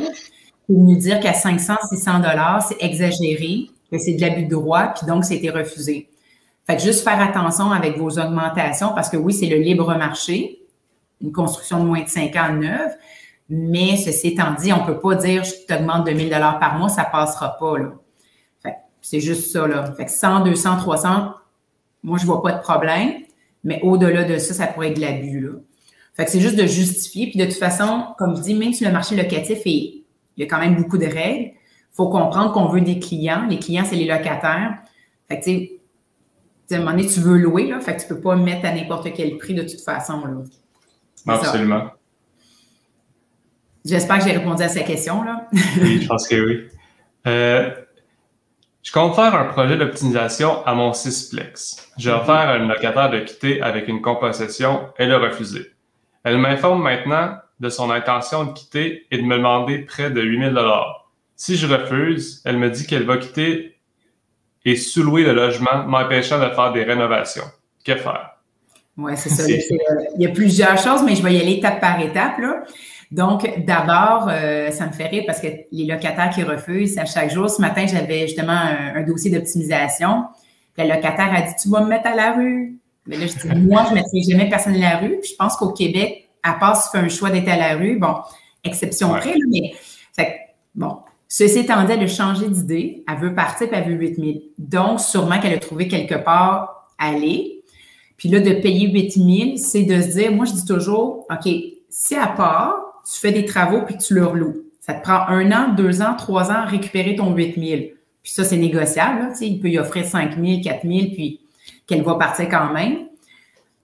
pour 0.68 0.78
nous 0.78 0.96
dire 0.96 1.18
qu'à 1.18 1.32
500, 1.32 1.74
600 1.88 2.20
dollars, 2.20 2.62
c'est 2.62 2.80
exagéré, 2.84 3.68
que 3.90 3.98
c'est 3.98 4.14
de 4.14 4.20
l'abus 4.20 4.44
de 4.44 4.50
droit, 4.50 4.92
puis 4.96 5.08
donc 5.08 5.24
c'était 5.24 5.50
refusé. 5.50 6.08
Fait 6.66 6.76
que 6.76 6.82
juste 6.82 7.04
faire 7.04 7.20
attention 7.20 7.70
avec 7.70 7.96
vos 7.96 8.18
augmentations 8.18 8.92
parce 8.94 9.08
que 9.08 9.16
oui, 9.16 9.32
c'est 9.32 9.46
le 9.46 9.56
libre 9.56 9.94
marché, 9.96 10.62
une 11.20 11.32
construction 11.32 11.80
de 11.80 11.88
moins 11.88 12.02
de 12.02 12.08
5 12.08 12.34
ans 12.36 12.52
neuve, 12.52 12.92
mais 13.48 13.96
ceci 13.96 14.28
étant 14.28 14.54
dit, 14.54 14.72
on 14.72 14.84
peut 14.84 14.98
pas 14.98 15.14
dire 15.14 15.44
je 15.44 15.52
t'augmente 15.66 16.04
2000 16.04 16.30
dollars 16.30 16.58
par 16.58 16.78
mois, 16.78 16.88
ça 16.88 17.04
passera 17.04 17.56
pas 17.56 17.76
c'est 19.06 19.20
juste 19.20 19.52
ça 19.52 19.68
là. 19.68 19.92
Fait 19.92 20.06
que 20.06 20.10
100, 20.10 20.40
200, 20.40 20.78
300, 20.78 21.30
moi 22.02 22.18
je 22.18 22.26
vois 22.26 22.42
pas 22.42 22.50
de 22.50 22.60
problème, 22.60 23.12
mais 23.62 23.80
au-delà 23.82 24.24
de 24.24 24.36
ça, 24.38 24.52
ça 24.52 24.66
pourrait 24.66 24.88
être 24.88 24.96
de 24.96 25.00
l'abus. 25.00 25.48
Fait 26.14 26.24
que 26.24 26.30
c'est 26.32 26.40
juste 26.40 26.56
de 26.56 26.66
justifier. 26.66 27.28
Puis 27.30 27.38
de 27.38 27.44
toute 27.44 27.54
façon, 27.54 28.06
comme 28.18 28.36
je 28.36 28.42
dis, 28.42 28.54
même 28.54 28.72
si 28.72 28.84
le 28.84 28.90
marché 28.90 29.14
locatif 29.14 29.58
est, 29.64 29.68
il 29.68 30.04
y 30.38 30.42
a 30.42 30.46
quand 30.46 30.58
même 30.58 30.74
beaucoup 30.74 30.98
de 30.98 31.06
règles, 31.06 31.52
faut 31.92 32.08
comprendre 32.08 32.52
qu'on 32.52 32.66
veut 32.66 32.80
des 32.80 32.98
clients. 32.98 33.46
Les 33.48 33.60
clients, 33.60 33.84
c'est 33.88 33.94
les 33.94 34.06
locataires. 34.06 34.78
Fait 35.28 35.38
que 35.38 35.44
à 36.70 36.76
un 36.76 36.78
moment 36.78 36.90
donné, 36.92 37.06
tu 37.06 37.20
veux 37.20 37.38
louer, 37.38 37.68
là, 37.68 37.80
fait 37.80 37.96
que 37.96 38.02
tu 38.02 38.08
peux 38.08 38.20
pas 38.20 38.36
mettre 38.36 38.66
à 38.66 38.72
n'importe 38.72 39.12
quel 39.14 39.36
prix 39.38 39.54
de 39.54 39.62
toute 39.62 39.80
façon. 39.80 40.24
Là. 40.24 41.34
Absolument. 41.34 41.90
J'espère 43.84 44.18
que 44.18 44.24
j'ai 44.24 44.32
répondu 44.32 44.62
à 44.62 44.68
cette 44.68 44.86
question. 44.86 45.22
Là. 45.22 45.46
oui, 45.80 46.02
je 46.02 46.08
pense 46.08 46.26
que 46.26 46.34
oui. 46.44 46.68
Euh, 47.26 47.70
je 48.82 48.92
compte 48.92 49.14
faire 49.14 49.34
un 49.34 49.46
projet 49.46 49.76
d'optimisation 49.76 50.64
à 50.64 50.74
mon 50.74 50.92
Cisplex. 50.92 51.88
J'ai 51.96 52.10
offert 52.10 52.34
à 52.34 52.56
une 52.56 52.68
locataire 52.68 53.10
de 53.10 53.20
quitter 53.20 53.60
avec 53.62 53.88
une 53.88 54.00
composition. 54.00 54.88
Elle 54.96 55.12
a 55.12 55.18
refusé. 55.18 55.72
Elle 56.24 56.38
m'informe 56.38 56.82
maintenant 56.82 57.36
de 57.60 57.68
son 57.68 57.90
intention 57.90 58.44
de 58.44 58.52
quitter 58.52 59.06
et 59.10 59.18
de 59.18 59.22
me 59.22 59.36
demander 59.36 59.78
près 59.78 60.10
de 60.10 60.20
8000 60.20 60.60
Si 61.36 61.56
je 61.56 61.66
refuse, 61.66 62.42
elle 62.44 62.58
me 62.58 62.70
dit 62.70 62.86
qu'elle 62.86 63.04
va 63.04 63.16
quitter 63.16 63.75
et 64.66 64.74
sous-louer 64.74 65.22
le 65.22 65.32
logement, 65.32 65.84
m'empêchant 65.86 66.40
de 66.40 66.52
faire 66.52 66.72
des 66.72 66.82
rénovations. 66.82 67.44
Que 67.84 67.94
faire? 67.94 68.36
Oui, 68.98 69.12
c'est 69.16 69.28
ça. 69.28 69.44
il 69.48 70.22
y 70.22 70.26
a 70.26 70.30
plusieurs 70.30 70.76
choses, 70.76 71.02
mais 71.04 71.14
je 71.14 71.22
vais 71.22 71.34
y 71.34 71.40
aller 71.40 71.52
étape 71.52 71.80
par 71.80 72.00
étape. 72.00 72.38
Là. 72.38 72.64
Donc, 73.12 73.48
d'abord, 73.64 74.28
euh, 74.28 74.72
ça 74.72 74.86
me 74.86 74.92
fait 74.92 75.06
rire 75.06 75.22
parce 75.24 75.40
que 75.40 75.46
les 75.70 75.84
locataires 75.84 76.30
qui 76.30 76.42
refusent 76.42 76.98
à 76.98 77.04
chaque 77.04 77.30
jour. 77.30 77.48
Ce 77.48 77.60
matin, 77.60 77.86
j'avais 77.86 78.22
justement 78.22 78.58
un, 78.58 79.02
dossier 79.02 79.30
d'optimisation. 79.30 80.24
Le 80.76 80.84
locataire 80.84 81.32
a 81.32 81.42
dit 81.42 81.54
Tu 81.62 81.68
vas 81.68 81.82
me 81.82 81.88
mettre 81.88 82.08
à 82.08 82.16
la 82.16 82.32
rue. 82.32 82.76
Mais 83.06 83.16
là, 83.16 83.26
je 83.26 83.34
dis 83.34 83.60
Moi, 83.60 83.84
je 83.84 83.90
ne 83.90 83.94
mettrai 83.94 84.22
jamais 84.28 84.48
personne 84.48 84.74
à 84.74 84.94
la 84.94 84.96
rue. 84.96 85.18
Puis 85.20 85.30
je 85.30 85.36
pense 85.36 85.54
qu'au 85.56 85.72
Québec, 85.72 86.28
à 86.42 86.54
part 86.54 86.76
si 86.76 86.90
tu 86.90 86.98
fais 86.98 87.04
un 87.04 87.08
choix 87.08 87.30
d'être 87.30 87.48
à 87.48 87.56
la 87.56 87.76
rue, 87.76 87.98
bon, 87.98 88.16
exception 88.64 89.10
près, 89.10 89.34
mais 89.48 89.74
bon, 90.74 90.98
Ceci 91.28 91.60
étant 91.60 91.84
dit, 91.84 91.92
elle 91.92 92.02
a 92.02 92.06
changé 92.06 92.48
d'idée. 92.48 93.04
Elle 93.08 93.18
veut 93.18 93.34
partir, 93.34 93.68
puis 93.68 93.76
elle 93.76 93.90
veut 93.90 93.98
8 93.98 94.14
000. 94.16 94.30
Donc, 94.58 95.00
sûrement 95.00 95.40
qu'elle 95.40 95.54
a 95.54 95.58
trouvé 95.58 95.88
quelque 95.88 96.14
part 96.14 96.88
aller. 96.98 97.62
Puis 98.16 98.28
là, 98.28 98.40
de 98.40 98.52
payer 98.52 98.88
8 98.90 99.10
000, 99.12 99.56
c'est 99.56 99.82
de 99.82 100.00
se 100.00 100.08
dire, 100.08 100.32
moi, 100.32 100.44
je 100.44 100.52
dis 100.52 100.64
toujours, 100.64 101.26
OK, 101.30 101.52
si 101.90 102.14
à 102.14 102.28
part, 102.28 103.02
tu 103.04 103.20
fais 103.20 103.32
des 103.32 103.44
travaux 103.44 103.82
puis 103.82 103.96
tu 103.98 104.14
leur 104.14 104.34
loues. 104.34 104.62
Ça 104.80 104.94
te 104.94 105.02
prend 105.02 105.26
un 105.28 105.50
an, 105.52 105.74
deux 105.74 106.00
ans, 106.00 106.14
trois 106.16 106.50
ans 106.50 106.62
à 106.62 106.64
récupérer 106.64 107.16
ton 107.16 107.34
8 107.34 107.54
000. 107.58 107.80
Puis 108.22 108.32
ça, 108.32 108.44
c'est 108.44 108.56
négociable. 108.56 109.20
Là, 109.20 109.32
il 109.40 109.60
peut 109.60 109.68
y 109.68 109.78
offrir 109.78 110.04
5 110.04 110.36
000, 110.36 110.60
4 110.62 110.82
000, 110.86 111.06
puis 111.12 111.40
qu'elle 111.86 112.02
va 112.02 112.14
partir 112.14 112.48
quand 112.48 112.72
même. 112.72 113.06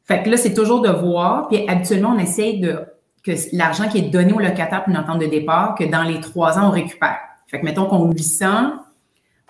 Fait 0.04 0.22
que 0.22 0.30
là, 0.30 0.36
c'est 0.36 0.54
toujours 0.54 0.80
de 0.80 0.90
voir. 0.90 1.48
Puis 1.48 1.68
habituellement, 1.68 2.14
on 2.16 2.18
essaye 2.18 2.60
de 2.60 2.78
que 3.22 3.32
l'argent 3.52 3.88
qui 3.88 3.98
est 3.98 4.10
donné 4.10 4.32
au 4.32 4.40
locataire 4.40 4.82
pour 4.82 4.92
une 4.92 4.98
entente 4.98 5.20
de 5.20 5.26
départ, 5.26 5.76
que 5.76 5.84
dans 5.84 6.02
les 6.02 6.18
trois 6.20 6.58
ans, 6.58 6.68
on 6.68 6.70
récupère. 6.70 7.20
Fait 7.52 7.60
que 7.60 7.64
mettons 7.64 7.86
qu'on 7.86 8.06
loue 8.06 8.14
800, 8.14 8.72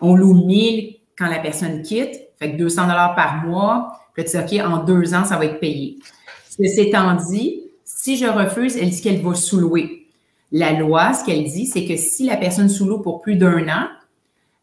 on 0.03 0.15
loue 0.15 0.35
1000 0.35 0.97
quand 1.17 1.29
la 1.29 1.39
personne 1.39 1.81
quitte, 1.81 2.21
fait 2.39 2.53
que 2.53 2.59
200 2.59 2.83
dollars 2.83 3.15
par 3.15 3.47
mois, 3.47 3.93
puis 4.13 4.25
tu 4.25 4.37
dis, 4.37 4.61
OK, 4.61 4.67
en 4.67 4.85
deux 4.85 5.15
ans, 5.15 5.25
ça 5.25 5.39
va 5.39 5.47
être 5.47 5.61
payé. 5.61 5.99
Ceci 6.51 6.81
étant 6.81 7.15
dit, 7.15 7.63
si 7.85 8.17
je 8.17 8.27
refuse, 8.27 8.77
elle 8.77 8.91
dit 8.91 9.01
qu'elle 9.01 9.23
va 9.23 9.35
sous-louer. 9.35 10.09
La 10.51 10.73
loi, 10.73 11.15
ce 11.15 11.25
qu'elle 11.25 11.45
dit, 11.45 11.67
c'est 11.67 11.87
que 11.87 11.97
si 11.97 12.27
la 12.27 12.37
personne 12.37 12.69
sous-loue 12.69 13.01
pour 13.01 13.23
plus 13.23 13.37
d'un 13.37 13.69
an, 13.69 13.87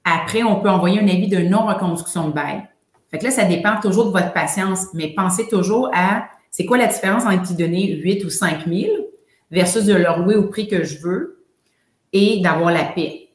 après, 0.03 0.43
on 0.43 0.59
peut 0.59 0.69
envoyer 0.69 0.99
un 0.99 1.07
avis 1.07 1.27
de 1.27 1.39
non-reconstruction 1.39 2.27
de 2.27 2.33
bail. 2.33 2.67
Fait 3.09 3.17
que 3.17 3.23
là, 3.23 3.31
ça 3.31 3.45
dépend 3.45 3.79
toujours 3.81 4.05
de 4.05 4.11
votre 4.11 4.33
patience, 4.33 4.87
mais 4.93 5.13
pensez 5.15 5.47
toujours 5.47 5.89
à 5.93 6.25
c'est 6.51 6.65
quoi 6.65 6.77
la 6.77 6.87
différence 6.87 7.25
entre 7.25 7.51
y 7.51 7.55
donner 7.55 7.95
8 7.95 8.25
ou 8.25 8.29
5 8.29 8.67
000 8.67 8.91
versus 9.51 9.85
de 9.85 9.93
leur 9.93 10.19
louer 10.19 10.35
au 10.35 10.47
prix 10.47 10.67
que 10.67 10.83
je 10.83 10.99
veux 10.99 11.43
et 12.11 12.41
d'avoir 12.41 12.71
la 12.71 12.85
paix. 12.85 13.28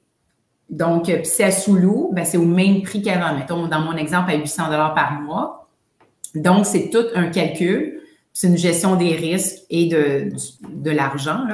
Donc, 0.71 1.09
euh, 1.09 1.21
si 1.25 1.43
à 1.43 1.51
sous 1.51 2.11
ben, 2.13 2.25
c'est 2.25 2.39
au 2.39 2.45
même 2.45 2.83
prix 2.83 3.03
qu'avant. 3.03 3.37
Mettons, 3.37 3.69
dans 3.69 3.81
mon 3.81 3.97
exemple, 3.97 4.31
à 4.31 4.35
800 4.35 4.65
par 4.95 5.21
mois. 5.21 5.69
Donc, 6.35 6.67
c'est 6.67 6.91
tout 6.91 7.05
un 7.15 7.29
calcul. 7.29 8.01
C'est 8.33 8.49
une 8.49 8.59
gestion 8.59 8.97
des 8.97 9.15
risques 9.15 9.59
et 9.71 9.87
de, 9.87 10.31
de 10.69 10.91
l'argent. 10.91 11.45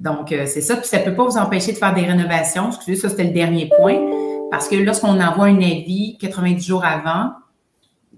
Donc, 0.00 0.32
euh, 0.32 0.46
c'est 0.46 0.60
ça. 0.60 0.76
Puis, 0.76 0.86
ça 0.86 0.98
ne 0.98 1.04
peut 1.04 1.14
pas 1.14 1.24
vous 1.24 1.36
empêcher 1.36 1.72
de 1.72 1.76
faire 1.76 1.94
des 1.94 2.02
rénovations. 2.02 2.68
Excusez, 2.68 2.96
ça, 2.96 3.08
c'était 3.08 3.24
le 3.24 3.32
dernier 3.32 3.70
point. 3.76 3.98
Parce 4.50 4.68
que 4.68 4.76
lorsqu'on 4.76 5.20
envoie 5.20 5.46
un 5.46 5.58
avis 5.58 6.18
90 6.20 6.66
jours 6.66 6.84
avant, 6.84 7.32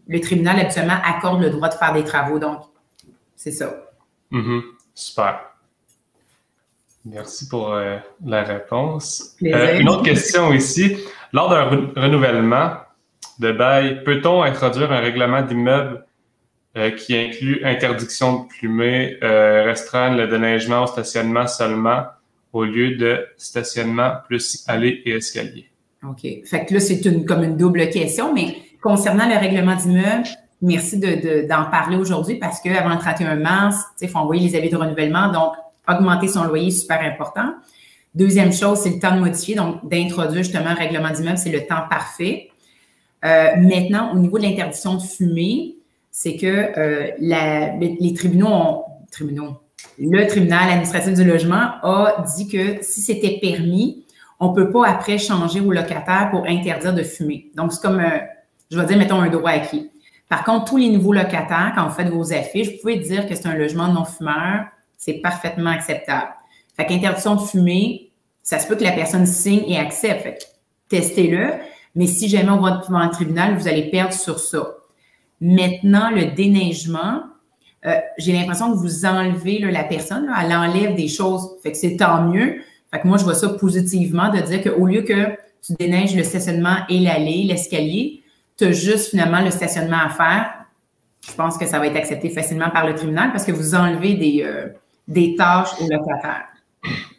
le 0.06 0.20
tribunal, 0.20 0.58
habituellement, 0.58 0.96
accorde 1.04 1.42
le 1.42 1.50
droit 1.50 1.68
de 1.68 1.74
faire 1.74 1.92
des 1.92 2.04
travaux. 2.04 2.38
Donc, 2.38 2.60
c'est 3.36 3.52
ça. 3.52 3.74
Mm-hmm. 4.32 4.60
Super. 4.94 5.53
Merci 7.04 7.48
pour 7.48 7.72
euh, 7.72 7.98
la 8.24 8.42
réponse. 8.42 9.36
Euh, 9.42 9.78
une 9.78 9.88
autre 9.88 10.02
question 10.02 10.52
ici. 10.52 10.96
Lors 11.32 11.50
d'un 11.50 11.64
renouvellement 12.00 12.72
de 13.38 13.52
bail, 13.52 14.02
peut-on 14.04 14.42
introduire 14.42 14.90
un 14.92 15.00
règlement 15.00 15.42
d'immeuble 15.42 16.04
euh, 16.76 16.90
qui 16.90 17.16
inclut 17.16 17.62
interdiction 17.64 18.44
de 18.44 18.48
plumer, 18.48 19.18
restreindre 19.20 20.16
le 20.16 20.28
déneigement 20.28 20.84
au 20.84 20.86
stationnement 20.86 21.46
seulement 21.46 22.04
au 22.52 22.64
lieu 22.64 22.96
de 22.96 23.26
stationnement 23.36 24.12
plus 24.26 24.64
allée 24.66 25.02
et 25.04 25.10
escalier? 25.10 25.68
OK. 26.08 26.20
Fait 26.44 26.64
que 26.64 26.74
là, 26.74 26.80
c'est 26.80 27.04
une, 27.04 27.24
comme 27.26 27.42
une 27.42 27.56
double 27.56 27.88
question, 27.90 28.32
mais 28.32 28.56
concernant 28.80 29.28
le 29.28 29.36
règlement 29.36 29.74
d'immeuble, 29.74 30.28
merci 30.62 30.98
d'en 30.98 31.08
de, 31.08 31.70
parler 31.70 31.96
aujourd'hui 31.96 32.36
parce 32.36 32.60
qu'avant 32.60 32.94
le 32.94 32.98
31 32.98 33.36
mars, 33.36 33.82
il 34.00 34.08
faut 34.08 34.18
envoyer 34.18 34.48
les 34.48 34.56
avis 34.56 34.70
de 34.70 34.76
renouvellement. 34.76 35.32
Donc, 35.32 35.54
augmenter 35.88 36.28
son 36.28 36.44
loyer, 36.44 36.70
super 36.70 37.00
important. 37.00 37.54
Deuxième 38.14 38.52
chose, 38.52 38.78
c'est 38.78 38.90
le 38.90 38.98
temps 39.00 39.14
de 39.14 39.20
modifier, 39.20 39.56
donc 39.56 39.88
d'introduire 39.88 40.44
justement 40.44 40.68
un 40.68 40.74
règlement 40.74 41.10
d'immeuble, 41.10 41.38
c'est 41.38 41.50
le 41.50 41.66
temps 41.66 41.82
parfait. 41.90 42.48
Euh, 43.24 43.56
maintenant, 43.56 44.12
au 44.12 44.18
niveau 44.18 44.38
de 44.38 44.44
l'interdiction 44.44 44.94
de 44.94 45.02
fumer, 45.02 45.76
c'est 46.10 46.36
que 46.36 46.46
euh, 46.46 47.10
les 47.18 48.14
tribunaux 48.14 48.46
ont, 48.46 48.84
tribunaux, 49.10 49.58
le 49.98 50.26
tribunal 50.26 50.68
administratif 50.70 51.14
du 51.14 51.24
logement 51.24 51.72
a 51.82 52.24
dit 52.36 52.48
que 52.48 52.82
si 52.82 53.00
c'était 53.00 53.38
permis, 53.40 54.04
on 54.40 54.50
ne 54.50 54.54
peut 54.54 54.70
pas 54.70 54.86
après 54.86 55.18
changer 55.18 55.60
au 55.60 55.72
locataire 55.72 56.28
pour 56.30 56.46
interdire 56.46 56.94
de 56.94 57.02
fumer. 57.02 57.50
Donc, 57.56 57.72
c'est 57.72 57.80
comme, 57.80 58.00
euh, 58.00 58.18
je 58.70 58.78
vais 58.78 58.86
dire, 58.86 58.98
mettons 58.98 59.20
un 59.20 59.28
droit 59.28 59.50
acquis. 59.50 59.90
Par 60.28 60.44
contre, 60.44 60.66
tous 60.66 60.76
les 60.76 60.88
nouveaux 60.88 61.12
locataires, 61.12 61.72
quand 61.74 61.86
vous 61.86 61.94
faites 61.94 62.08
vos 62.08 62.32
affiches, 62.32 62.72
vous 62.72 62.78
pouvez 62.80 62.96
dire 62.96 63.28
que 63.28 63.34
c'est 63.34 63.46
un 63.46 63.54
logement 63.54 63.88
non 63.88 64.04
fumeur 64.04 64.66
c'est 65.04 65.20
parfaitement 65.20 65.70
acceptable. 65.70 66.30
Fait 66.78 66.86
qu'interdiction 66.86 67.34
de 67.34 67.42
fumer, 67.42 68.10
ça 68.42 68.58
se 68.58 68.66
peut 68.66 68.74
que 68.74 68.84
la 68.84 68.92
personne 68.92 69.26
signe 69.26 69.62
et 69.68 69.78
accepte. 69.78 70.48
testez-le. 70.88 71.50
Mais 71.94 72.06
si 72.06 72.28
jamais 72.28 72.50
on 72.50 72.60
va 72.60 72.82
devant 72.86 72.98
un 72.98 73.08
tribunal, 73.08 73.56
vous 73.56 73.68
allez 73.68 73.90
perdre 73.90 74.14
sur 74.14 74.38
ça. 74.38 74.66
Maintenant, 75.40 76.10
le 76.10 76.34
déneigement, 76.34 77.22
euh, 77.84 77.98
j'ai 78.16 78.32
l'impression 78.32 78.72
que 78.72 78.78
vous 78.78 79.04
enlevez 79.04 79.58
la 79.58 79.84
personne, 79.84 80.26
elle 80.40 80.52
enlève 80.52 80.94
des 80.94 81.08
choses. 81.08 81.50
Fait 81.62 81.72
que 81.72 81.76
c'est 81.76 81.96
tant 81.96 82.22
mieux. 82.22 82.62
Fait 82.90 83.00
que 83.00 83.06
moi, 83.06 83.18
je 83.18 83.24
vois 83.24 83.34
ça 83.34 83.50
positivement 83.50 84.30
de 84.30 84.40
dire 84.40 84.62
qu'au 84.62 84.86
lieu 84.86 85.02
que 85.02 85.36
tu 85.64 85.74
déneiges 85.78 86.16
le 86.16 86.22
stationnement 86.22 86.76
et 86.88 86.98
l'allée, 86.98 87.44
l'escalier, 87.44 88.22
tu 88.56 88.64
as 88.64 88.72
juste 88.72 89.10
finalement 89.10 89.42
le 89.42 89.50
stationnement 89.50 90.00
à 90.04 90.08
faire. 90.08 90.54
Je 91.28 91.32
pense 91.34 91.58
que 91.58 91.66
ça 91.66 91.78
va 91.78 91.88
être 91.88 91.96
accepté 91.96 92.30
facilement 92.30 92.70
par 92.70 92.86
le 92.86 92.94
tribunal 92.94 93.32
parce 93.32 93.44
que 93.44 93.52
vous 93.52 93.74
enlevez 93.74 94.14
des, 94.14 94.42
euh, 94.44 94.68
des 95.06 95.36
tâches 95.36 95.80
aux 95.80 95.88
locataires. 95.88 96.48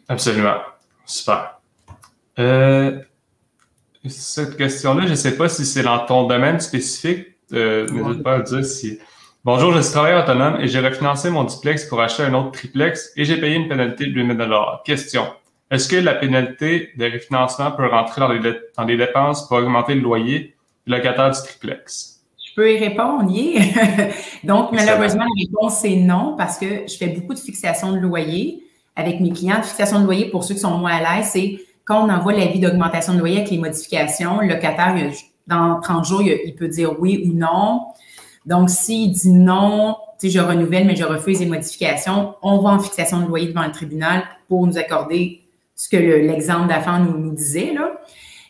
Absolument. 0.08 0.56
Super. 1.04 1.58
Euh, 2.38 3.00
cette 4.08 4.56
question-là, 4.56 5.06
je 5.06 5.10
ne 5.10 5.14
sais 5.14 5.36
pas 5.36 5.48
si 5.48 5.64
c'est 5.64 5.82
dans 5.82 5.98
ton 6.00 6.26
domaine 6.26 6.60
spécifique. 6.60 7.26
Euh, 7.52 7.86
N'hésite 7.88 8.22
pas 8.22 8.34
à 8.34 8.40
dire 8.40 8.64
si. 8.64 8.98
Bonjour, 9.44 9.72
je 9.72 9.80
suis 9.80 9.92
travailleur 9.92 10.24
autonome 10.24 10.60
et 10.60 10.66
j'ai 10.66 10.80
refinancé 10.80 11.30
mon 11.30 11.44
duplex 11.44 11.84
pour 11.84 12.00
acheter 12.00 12.24
un 12.24 12.34
autre 12.34 12.50
triplex 12.50 13.12
et 13.16 13.24
j'ai 13.24 13.36
payé 13.36 13.54
une 13.54 13.68
pénalité 13.68 14.06
de 14.06 14.10
8000 14.10 14.48
Question. 14.84 15.24
Est-ce 15.70 15.88
que 15.88 15.96
la 15.96 16.14
pénalité 16.14 16.90
de 16.96 17.04
refinancement 17.04 17.70
peut 17.72 17.86
rentrer 17.86 18.20
dans 18.20 18.28
les, 18.28 18.40
dans 18.76 18.84
les 18.84 18.96
dépenses 18.96 19.46
pour 19.46 19.58
augmenter 19.58 19.94
le 19.94 20.00
loyer 20.00 20.56
du 20.86 20.92
locataire 20.92 21.30
du 21.30 21.38
triplex? 21.38 22.15
Peux 22.56 22.72
y 22.72 22.78
répondre, 22.78 23.30
y 23.30 23.58
Donc, 24.44 24.72
malheureusement, 24.72 25.24
la 25.24 25.44
réponse, 25.46 25.80
c'est 25.80 25.96
non 25.96 26.34
parce 26.36 26.58
que 26.58 26.88
je 26.88 26.96
fais 26.96 27.08
beaucoup 27.08 27.34
de 27.34 27.38
fixation 27.38 27.92
de 27.92 27.98
loyer 27.98 28.64
avec 28.96 29.20
mes 29.20 29.30
clients. 29.30 29.62
Fixation 29.62 30.00
de 30.00 30.04
loyer, 30.04 30.30
pour 30.30 30.42
ceux 30.42 30.54
qui 30.54 30.60
sont 30.60 30.78
moins 30.78 30.96
à 30.96 31.18
l'aise, 31.18 31.30
c'est 31.32 31.60
quand 31.84 32.04
on 32.04 32.10
envoie 32.10 32.32
l'avis 32.32 32.58
d'augmentation 32.58 33.14
de 33.14 33.18
loyer 33.20 33.38
avec 33.38 33.50
les 33.50 33.58
modifications, 33.58 34.40
le 34.40 34.48
locataire, 34.48 34.94
dans 35.46 35.80
30 35.80 36.04
jours, 36.04 36.22
il, 36.22 36.54
peut 36.54 36.66
dire 36.66 36.98
oui 36.98 37.24
ou 37.28 37.32
non. 37.32 37.82
Donc, 38.46 38.70
s'il 38.70 39.12
dit 39.12 39.30
non, 39.30 39.96
tu 40.18 40.30
sais, 40.30 40.38
je 40.38 40.40
renouvelle, 40.40 40.86
mais 40.86 40.96
je 40.96 41.04
refuse 41.04 41.40
les 41.40 41.46
modifications, 41.46 42.34
on 42.42 42.58
va 42.58 42.70
en 42.70 42.78
fixation 42.80 43.20
de 43.20 43.26
loyer 43.26 43.48
devant 43.48 43.64
le 43.64 43.72
tribunal 43.72 44.24
pour 44.48 44.66
nous 44.66 44.78
accorder 44.78 45.42
ce 45.76 45.88
que 45.88 45.96
l'exemple 45.96 46.68
d'affaires 46.68 47.00
nous, 47.00 47.18
nous 47.18 47.32
disait. 47.32 47.74
Là. 47.74 47.92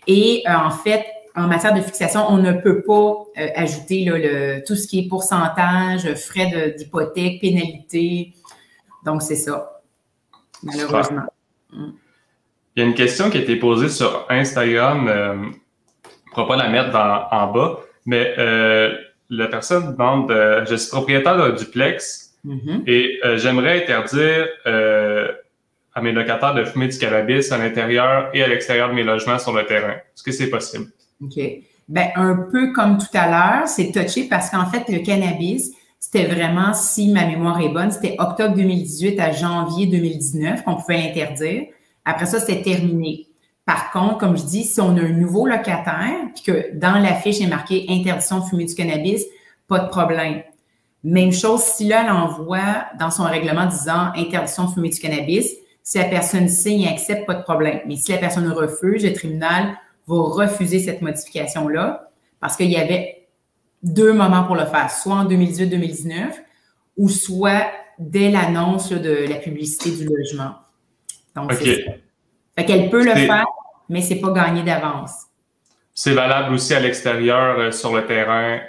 Et 0.07 0.45
euh, 0.49 0.53
en 0.55 0.71
fait, 0.71 1.05
en 1.37 1.47
matière 1.49 1.75
de 1.75 1.81
fixation, 1.83 2.25
on 2.29 2.39
ne 2.39 2.53
peut 2.53 2.83
pas 2.83 3.25
euh, 3.39 3.49
ajouter 3.55 4.05
là, 4.05 4.17
le, 4.17 4.65
tout 4.67 4.75
ce 4.75 4.89
qui 4.89 5.01
est 5.01 5.09
pourcentage, 5.09 6.13
frais 6.15 6.75
d'hypothèque, 6.77 7.41
pénalité. 7.41 8.33
Donc, 9.05 9.23
c'est 9.23 9.37
ça, 9.37 9.83
malheureusement. 10.63 11.27
Mm. 11.71 11.91
Il 12.75 12.83
y 12.83 12.85
a 12.85 12.89
une 12.89 12.95
question 12.95 13.31
qui 13.31 13.39
a 13.39 13.41
été 13.41 13.57
posée 13.57 13.91
sur 13.91 14.27
Instagram. 14.31 15.09
Euh, 15.09 15.35
on 15.35 15.37
ne 15.37 16.31
pourra 16.31 16.49
pas 16.49 16.57
la 16.57 16.69
mettre 16.69 16.95
en 16.97 17.53
bas, 17.53 17.81
mais 18.07 18.35
euh, 18.39 18.95
la 19.31 19.49
personne 19.49 19.93
demande 19.93 20.31
Je 20.69 20.75
suis 20.75 20.91
propriétaire 20.91 21.37
d'un 21.37 21.51
duplex 21.51 22.35
mm-hmm. 22.47 22.83
et 22.87 23.19
j'aimerais 23.37 23.83
interdire 23.83 24.47
à 24.67 26.03
mes 26.03 26.13
locataires 26.13 26.53
de 26.53 26.65
fumer 26.65 26.89
du 26.89 26.99
cannabis 26.99 27.51
à 27.51 27.57
l'intérieur 27.57 28.29
et 28.35 28.43
à 28.43 28.49
l'extérieur 28.49 28.91
de 28.91 28.95
mes 28.95 29.05
logements 29.05 29.39
sur 29.39 29.55
le 29.55 29.65
terrain. 29.65 29.95
Est-ce 29.95 30.23
que 30.23 30.33
c'est 30.33 30.51
possible? 30.51 30.91
OK? 31.23 31.41
Ben, 31.89 32.09
un 32.17 32.35
peu 32.51 32.73
comme 32.73 32.99
tout 32.99 33.07
à 33.15 33.31
l'heure, 33.31 33.69
c'est 33.69 33.93
touché 33.93 34.25
parce 34.25 34.51
qu'en 34.51 34.67
fait, 34.67 34.89
le 34.89 35.05
cannabis, 35.05 35.73
c'était 36.01 36.27
vraiment, 36.27 36.75
si 36.75 37.09
ma 37.09 37.27
mémoire 37.27 37.61
est 37.61 37.69
bonne, 37.69 37.91
c'était 37.91 38.17
octobre 38.19 38.55
2018 38.55 39.19
à 39.21 39.33
janvier 39.33 39.87
2019 39.87 40.65
qu'on 40.65 40.77
pouvait 40.77 40.99
l'interdire. 40.99 41.65
Après 42.05 42.27
ça, 42.27 42.41
c'était 42.41 42.63
terminé. 42.63 43.27
Par 43.65 43.91
contre, 43.91 44.19
comme 44.19 44.37
je 44.37 44.45
dis, 44.45 44.65
si 44.65 44.81
on 44.81 44.97
a 44.97 45.01
un 45.01 45.13
nouveau 45.13 45.47
locataire, 45.47 46.15
puis 46.35 46.45
que 46.45 46.77
dans 46.77 46.99
la 46.99 47.15
fiche 47.15 47.41
est 47.41 47.49
marqué 47.49 47.87
interdiction 47.89 48.41
de 48.41 48.45
fumer 48.45 48.65
du 48.65 48.75
cannabis, 48.75 49.25
pas 49.67 49.81
de 49.81 49.89
problème. 49.89 50.43
Même 51.03 51.33
chose, 51.33 51.63
si 51.63 51.87
là, 51.87 52.03
elle 52.05 52.13
envoie 52.13 52.87
dans 52.99 53.11
son 53.11 53.25
règlement 53.25 53.67
disant 53.67 54.13
interdiction 54.17 54.65
de 54.67 54.71
fumer 54.71 54.91
du 54.91 55.01
cannabis, 55.01 55.51
si 55.83 55.99
la 55.99 56.05
personne 56.05 56.49
signe 56.49 56.83
et 56.83 56.89
accepte, 56.89 57.27
pas 57.27 57.35
de 57.35 57.43
problème. 57.43 57.81
Mais 57.87 57.97
si 57.97 58.13
la 58.13 58.19
personne 58.19 58.49
refuse, 58.51 59.05
le 59.05 59.13
tribunal 59.13 59.77
va 60.07 60.17
refuser 60.17 60.79
cette 60.79 61.03
modification-là 61.03 62.11
parce 62.41 62.57
qu'il 62.57 62.71
y 62.71 62.77
avait 62.77 63.29
deux 63.83 64.13
moments 64.13 64.45
pour 64.45 64.57
le 64.57 64.67
faire, 64.67 64.91
soit 64.91 65.15
en 65.15 65.25
2018-2019 65.27 66.33
ou 66.97 67.09
soit 67.09 67.67
dès 67.99 68.31
l'annonce 68.31 68.91
de 68.91 69.27
la 69.29 69.37
publicité 69.37 69.91
du 69.91 70.05
logement. 70.05 70.55
Donc, 71.35 71.53
c'est 71.53 71.85
ça. 71.85 71.93
Fait 72.59 72.65
qu'elle 72.65 72.89
peut 72.89 73.05
le 73.05 73.15
faire, 73.15 73.45
mais 73.89 74.01
c'est 74.01 74.17
pas 74.17 74.33
gagné 74.33 74.63
d'avance. 74.63 75.13
C'est 75.95 76.15
valable 76.15 76.55
aussi 76.55 76.75
à 76.75 76.81
l'extérieur, 76.81 77.59
euh, 77.59 77.71
sur 77.71 77.95
le 77.95 78.07
terrain. 78.07 78.61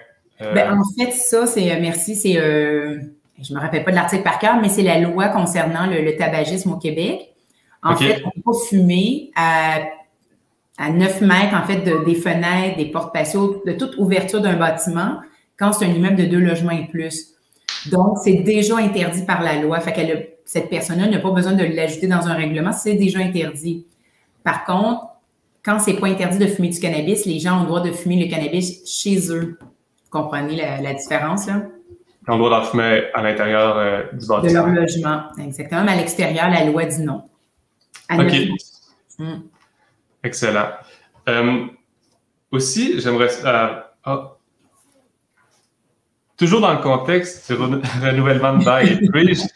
Euh, 0.42 0.54
ben, 0.54 0.80
en 0.80 0.84
fait, 0.98 1.12
ça, 1.12 1.48
c'est, 1.48 1.72
euh, 1.72 1.78
merci, 1.80 2.16
c'est, 2.16 2.34
je 2.34 3.54
me 3.54 3.60
rappelle 3.60 3.84
pas 3.84 3.92
de 3.92 3.96
l'article 3.96 4.24
par 4.24 4.40
cœur, 4.40 4.60
mais 4.62 4.70
c'est 4.70 4.84
la 4.84 5.00
loi 5.00 5.30
concernant 5.30 5.88
le, 5.88 6.16
tabagisme 6.16 6.74
au 6.74 6.78
Québec. 6.78 7.34
En 7.84 7.96
fait, 7.96 8.22
on 8.26 8.32
peut 8.32 8.42
pas 8.44 8.58
fumer 8.70 9.32
à 9.36 9.80
à 10.78 10.92
9 10.92 11.22
mètres, 11.22 11.56
en 11.56 11.66
fait, 11.66 11.82
de, 11.82 12.06
des 12.06 12.16
fenêtres, 12.16 12.78
des 12.78 12.86
portes 12.86 13.14
patios, 13.14 13.62
de 13.66 13.74
toute 13.74 13.98
ouverture 13.98 14.42
d'un 14.42 14.56
bâtiment 14.56 15.20
quand 15.58 15.74
c'est 15.74 15.86
un 15.86 15.90
immeuble 15.90 16.18
de 16.18 16.26
deux 16.26 16.40
logements 16.40 16.72
et 16.72 16.88
plus. 16.88 17.34
Donc, 17.92 18.18
c'est 18.24 18.36
déjà 18.36 18.78
interdit 18.78 19.24
par 19.26 19.42
la 19.42 19.60
loi. 19.62 19.80
Fait 19.80 19.94
que 19.94 20.02
cette 20.46 20.70
personne-là 20.70 21.08
n'a 21.08 21.20
pas 21.20 21.32
besoin 21.32 21.54
de 21.54 21.64
l'ajouter 21.64 22.08
dans 22.08 22.28
un 22.28 22.34
règlement, 22.34 22.72
c'est 22.72 22.94
déjà 22.94 23.20
interdit. 23.20 23.86
Par 24.44 24.66
contre, 24.66 25.08
quand 25.66 25.80
c'est 25.80 25.96
pas 25.96 26.08
interdit 26.08 26.38
de 26.38 26.48
fumer 26.48 26.70
du 26.70 26.80
cannabis, 26.80 27.26
les 27.26 27.40
gens 27.40 27.58
ont 27.58 27.62
le 27.62 27.68
droit 27.68 27.82
de 27.82 27.92
fumer 27.92 28.24
le 28.24 28.30
cannabis 28.30 28.86
chez 28.86 29.32
eux. 29.32 29.58
Vous 29.60 30.10
comprenez 30.10 30.56
la, 30.56 30.94
différence, 30.94 31.48
là? 31.48 31.64
Ils 32.28 32.32
ont 32.32 32.38
le 32.38 32.44
droit 32.44 32.60
d'en 32.60 32.66
fumer 32.66 33.04
à 33.14 33.24
l'intérieur 33.24 33.78
euh, 33.78 34.04
du 34.14 34.28
bâtiment. 34.28 34.42
De 34.42 34.54
leur 34.54 34.68
logement, 34.68 35.24
exactement. 35.44 35.84
Mais 35.84 35.94
à 35.94 35.96
l'extérieur, 35.96 36.50
la 36.50 36.66
loi 36.66 36.86
dit 36.86 37.02
non. 37.02 37.24
OK. 38.14 38.34
Excellent. 40.28 40.72
Euh, 41.30 41.68
aussi, 42.52 43.00
j'aimerais. 43.00 43.30
Euh, 43.46 43.80
oh. 44.08 44.24
Toujours 46.36 46.60
dans 46.60 46.74
le 46.74 46.82
contexte 46.82 47.50
du 47.50 47.58
renouvellement 48.06 48.58
de 48.58 48.66
bail, 48.66 49.00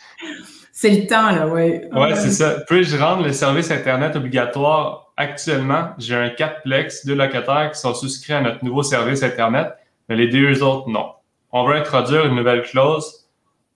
C'est 0.71 0.89
le 0.91 1.07
temps, 1.07 1.29
là, 1.29 1.45
oui. 1.45 1.81
Oui, 1.91 2.07
c'est 2.15 2.31
ça. 2.31 2.61
Puis-je 2.67 2.97
rendre 2.97 3.23
le 3.23 3.33
service 3.33 3.69
Internet 3.69 4.15
obligatoire? 4.15 5.11
Actuellement? 5.17 5.89
J'ai 5.97 6.15
un 6.15 6.29
4plex, 6.29 7.05
deux 7.05 7.15
locataires 7.15 7.71
qui 7.73 7.79
sont 7.79 7.93
souscrits 7.93 8.33
à 8.33 8.41
notre 8.41 8.63
nouveau 8.63 8.81
service 8.81 9.21
Internet, 9.21 9.73
mais 10.07 10.15
les 10.15 10.27
deux 10.27 10.63
autres, 10.63 10.89
non. 10.89 11.11
On 11.51 11.65
veut 11.67 11.75
introduire 11.75 12.25
une 12.25 12.35
nouvelle 12.35 12.61
clause 12.63 13.27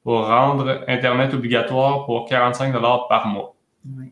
pour 0.04 0.26
rendre 0.26 0.84
Internet 0.88 1.34
obligatoire 1.34 2.06
pour 2.06 2.26
45 2.26 2.74
par 3.10 3.28
mois. 3.28 3.55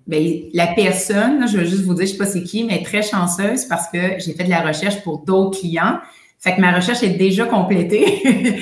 Bien, 0.06 0.42
la 0.54 0.68
personne, 0.68 1.48
je 1.48 1.58
veux 1.58 1.66
juste 1.66 1.84
vous 1.84 1.96
dire, 1.96 2.06
je 2.06 2.14
ne 2.14 2.18
sais 2.18 2.24
pas 2.24 2.26
c'est 2.26 2.44
qui, 2.44 2.64
mais 2.64 2.84
très 2.84 3.02
chanceuse 3.02 3.66
parce 3.66 3.88
que 3.88 4.20
j'ai 4.20 4.34
fait 4.34 4.44
de 4.44 4.50
la 4.50 4.62
recherche 4.62 5.02
pour 5.02 5.20
d'autres 5.20 5.60
clients. 5.60 6.00
Fait 6.40 6.56
que 6.56 6.62
ma 6.62 6.76
recherche 6.76 7.02
est 7.02 7.18
déjà 7.18 7.46
complétée. 7.46 8.22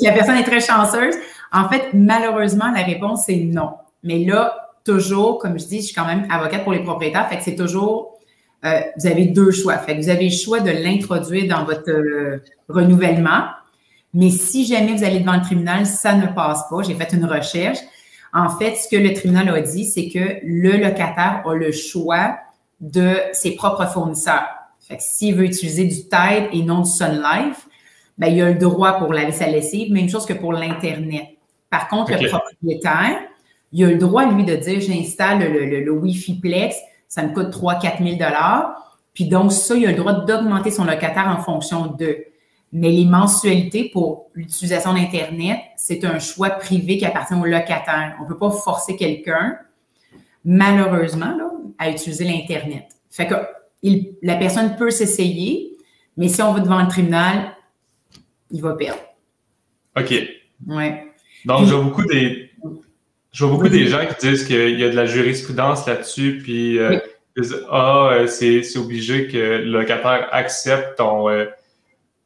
la 0.00 0.12
personne 0.12 0.36
est 0.36 0.44
très 0.44 0.60
chanceuse. 0.60 1.16
En 1.52 1.68
fait, 1.68 1.88
malheureusement, 1.92 2.70
la 2.70 2.82
réponse 2.82 3.28
est 3.28 3.40
non. 3.44 3.72
Mais 4.04 4.24
là, 4.24 4.70
toujours, 4.84 5.38
comme 5.38 5.58
je 5.58 5.66
dis, 5.66 5.78
je 5.78 5.86
suis 5.86 5.94
quand 5.94 6.06
même 6.06 6.26
avocate 6.30 6.62
pour 6.62 6.72
les 6.72 6.82
propriétaires. 6.82 7.28
Fait 7.28 7.36
que 7.36 7.42
c'est 7.42 7.56
toujours, 7.56 8.18
euh, 8.64 8.80
vous 8.96 9.06
avez 9.06 9.26
deux 9.26 9.50
choix. 9.50 9.76
Fait 9.78 9.96
que 9.96 10.00
vous 10.00 10.08
avez 10.08 10.30
le 10.30 10.34
choix 10.34 10.60
de 10.60 10.70
l'introduire 10.70 11.48
dans 11.48 11.64
votre 11.64 11.90
euh, 11.90 12.42
renouvellement. 12.68 13.46
Mais 14.14 14.30
si 14.30 14.64
jamais 14.64 14.94
vous 14.94 15.04
allez 15.04 15.20
devant 15.20 15.34
le 15.34 15.42
tribunal, 15.42 15.84
ça 15.86 16.14
ne 16.14 16.26
passe 16.28 16.68
pas. 16.70 16.82
J'ai 16.82 16.94
fait 16.94 17.12
une 17.12 17.24
recherche. 17.24 17.78
En 18.32 18.48
fait, 18.48 18.76
ce 18.76 18.88
que 18.88 18.96
le 18.96 19.12
tribunal 19.12 19.48
a 19.50 19.60
dit, 19.60 19.84
c'est 19.84 20.08
que 20.08 20.40
le 20.42 20.78
locataire 20.78 21.42
a 21.46 21.54
le 21.54 21.70
choix 21.70 22.38
de 22.80 23.14
ses 23.32 23.54
propres 23.54 23.86
fournisseurs. 23.86 24.48
Fait 24.80 24.96
que 24.96 25.02
s'il 25.02 25.34
veut 25.34 25.44
utiliser 25.44 25.84
du 25.84 25.96
Tide 25.96 26.48
et 26.52 26.62
non 26.62 26.80
du 26.80 26.90
Sun 26.90 27.22
Life, 27.22 27.68
ben, 28.18 28.28
il 28.28 28.42
a 28.42 28.50
le 28.50 28.58
droit 28.58 28.98
pour 28.98 29.12
laver 29.12 29.32
sa 29.32 29.46
lessive, 29.46 29.92
même 29.92 30.08
chose 30.08 30.26
que 30.26 30.32
pour 30.32 30.52
l'Internet. 30.52 31.28
Par 31.70 31.88
contre, 31.88 32.12
le 32.12 32.28
propriétaire, 32.28 33.20
il 33.72 33.84
a 33.84 33.88
le 33.88 33.96
droit, 33.96 34.26
lui, 34.26 34.44
de 34.44 34.56
dire 34.56 34.80
j'installe 34.80 35.50
le, 35.50 35.80
le, 35.80 35.90
Wi-Fi 35.90 36.34
Plex, 36.34 36.76
ça 37.08 37.22
me 37.22 37.32
coûte 37.32 37.48
3-4 37.48 38.18
000 38.18 38.30
Puis 39.14 39.26
donc, 39.26 39.52
ça, 39.52 39.74
il 39.74 39.86
a 39.86 39.90
le 39.90 39.96
droit 39.96 40.12
d'augmenter 40.12 40.70
son 40.70 40.84
locataire 40.84 41.28
en 41.28 41.42
fonction 41.42 41.86
de. 41.86 42.26
Mais 42.72 42.90
les 42.90 43.04
mensualités 43.04 43.90
pour 43.92 44.30
l'utilisation 44.34 44.94
d'Internet, 44.94 45.58
c'est 45.76 46.04
un 46.04 46.18
choix 46.18 46.50
privé 46.50 46.96
qui 46.96 47.04
appartient 47.04 47.34
au 47.34 47.44
locataire. 47.44 48.16
On 48.18 48.24
ne 48.24 48.28
peut 48.28 48.38
pas 48.38 48.50
forcer 48.50 48.96
quelqu'un, 48.96 49.58
malheureusement, 50.44 51.36
à 51.78 51.90
utiliser 51.90 52.24
l'Internet. 52.24 52.84
Fait 53.10 53.26
que 53.26 53.34
la 54.22 54.36
personne 54.36 54.76
peut 54.76 54.90
s'essayer, 54.90 55.76
mais 56.16 56.28
si 56.28 56.40
on 56.40 56.52
va 56.52 56.60
devant 56.60 56.80
le 56.80 56.88
tribunal, 56.88 57.54
il 58.50 58.62
va 58.62 58.74
perdre. 58.74 59.00
OK. 59.96 60.14
Ouais. 60.66 61.06
Donc, 61.44 61.66
je 61.66 61.74
vois 61.74 61.84
beaucoup 61.84 62.06
des. 62.06 62.50
Je 63.32 63.44
vois 63.44 63.54
beaucoup 63.54 63.68
des 63.68 63.86
gens 63.86 64.04
qui 64.06 64.28
disent 64.28 64.44
qu'il 64.44 64.78
y 64.78 64.84
a 64.84 64.90
de 64.90 64.96
la 64.96 65.06
jurisprudence 65.06 65.86
là-dessus, 65.86 66.38
puis 66.42 66.78
euh, 66.78 66.98
ah, 67.70 68.10
euh, 68.12 68.26
c'est 68.26 68.76
obligé 68.76 69.26
que 69.26 69.38
le 69.38 69.70
locataire 69.70 70.28
accepte 70.32 70.98
ton, 70.98 71.30
euh, 71.30 71.46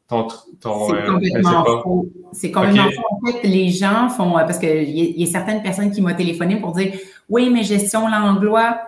ton, 0.07 0.27
c'est 0.61 0.93
euh, 0.93 1.11
complètement 1.11 1.65
faux. 1.83 2.09
C'est 2.31 2.51
complètement 2.51 2.89
faux. 2.91 3.03
En 3.11 3.31
fait, 3.31 3.47
les 3.47 3.69
gens 3.69 4.07
font, 4.09 4.37
euh, 4.37 4.43
parce 4.43 4.57
qu'il 4.57 4.89
y, 4.89 5.21
y, 5.21 5.23
a 5.23 5.27
certaines 5.27 5.61
personnes 5.61 5.91
qui 5.91 6.01
m'ont 6.01 6.15
téléphoné 6.15 6.57
pour 6.57 6.71
dire 6.71 6.93
Oui, 7.29 7.49
mais 7.49 7.63
gestion 7.63 8.07
Langlois. 8.07 8.79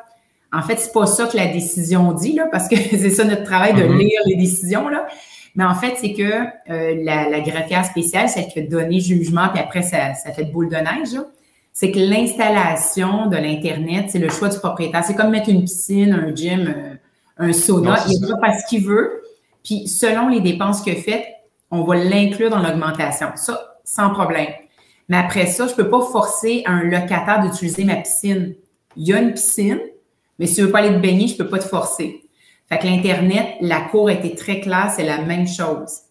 En 0.51 0.61
fait, 0.61 0.77
c'est 0.77 0.93
pas 0.93 1.05
ça 1.05 1.27
que 1.27 1.37
la 1.37 1.47
décision 1.47 2.13
dit, 2.13 2.33
là, 2.33 2.47
parce 2.51 2.69
que 2.69 2.75
c'est 2.91 3.09
ça 3.09 3.25
notre 3.25 3.43
travail 3.43 3.73
de 3.73 3.81
mm-hmm. 3.81 3.97
lire 3.97 4.21
les 4.25 4.35
décisions, 4.35 4.87
là. 4.87 5.07
Mais 5.55 5.65
en 5.65 5.75
fait, 5.75 5.95
c'est 5.97 6.13
que 6.13 6.23
euh, 6.23 7.03
la, 7.03 7.27
la, 7.29 7.41
greffière 7.41 7.83
spéciale, 7.83 8.29
celle 8.29 8.47
qui 8.47 8.59
a 8.59 8.61
donné 8.61 8.99
jugement, 8.99 9.49
puis 9.49 9.59
après, 9.59 9.81
ça, 9.81 10.13
ça 10.13 10.31
fait 10.31 10.45
de 10.45 10.51
boule 10.51 10.69
de 10.69 10.75
neige, 10.75 11.19
c'est 11.73 11.91
que 11.91 11.99
l'installation 11.99 13.27
de 13.27 13.35
l'Internet, 13.35 14.05
c'est 14.09 14.19
le 14.19 14.29
choix 14.29 14.47
du 14.47 14.57
propriétaire. 14.57 15.03
C'est 15.03 15.15
comme 15.15 15.31
mettre 15.31 15.49
une 15.49 15.63
piscine, 15.63 16.13
un 16.13 16.33
gym, 16.33 16.73
un 17.37 17.53
sauna. 17.53 17.97
il 18.07 18.21
va 18.21 18.39
faire 18.39 18.59
ce 18.59 18.69
qu'il 18.69 18.85
veut. 18.85 19.21
Puis, 19.63 19.87
selon 19.87 20.29
les 20.29 20.41
dépenses 20.41 20.81
que 20.81 20.93
faites, 20.93 21.25
on 21.71 21.83
va 21.83 21.95
l'inclure 21.95 22.49
dans 22.49 22.61
l'augmentation. 22.61 23.27
Ça, 23.35 23.77
sans 23.83 24.09
problème. 24.11 24.49
Mais 25.07 25.17
après 25.17 25.47
ça, 25.47 25.65
je 25.65 25.71
ne 25.71 25.77
peux 25.77 25.89
pas 25.89 26.01
forcer 26.01 26.63
un 26.65 26.83
locataire 26.83 27.41
d'utiliser 27.41 27.83
ma 27.83 27.95
piscine. 27.95 28.55
Il 28.95 29.07
y 29.07 29.13
a 29.13 29.19
une 29.19 29.33
piscine, 29.33 29.79
mais 30.37 30.45
si 30.45 30.55
tu 30.55 30.61
ne 30.61 30.65
veux 30.67 30.71
pas 30.71 30.79
aller 30.79 30.93
te 30.93 30.99
baigner, 30.99 31.27
je 31.27 31.33
ne 31.33 31.37
peux 31.39 31.49
pas 31.49 31.59
te 31.59 31.67
forcer. 31.67 32.23
Fait 32.69 32.77
que 32.77 32.85
l'Internet, 32.85 33.55
la 33.61 33.81
cour 33.81 34.09
était 34.11 34.35
très 34.35 34.59
claire, 34.61 34.93
c'est 34.95 35.03
la 35.03 35.21
même 35.21 35.47
chose. 35.47 36.01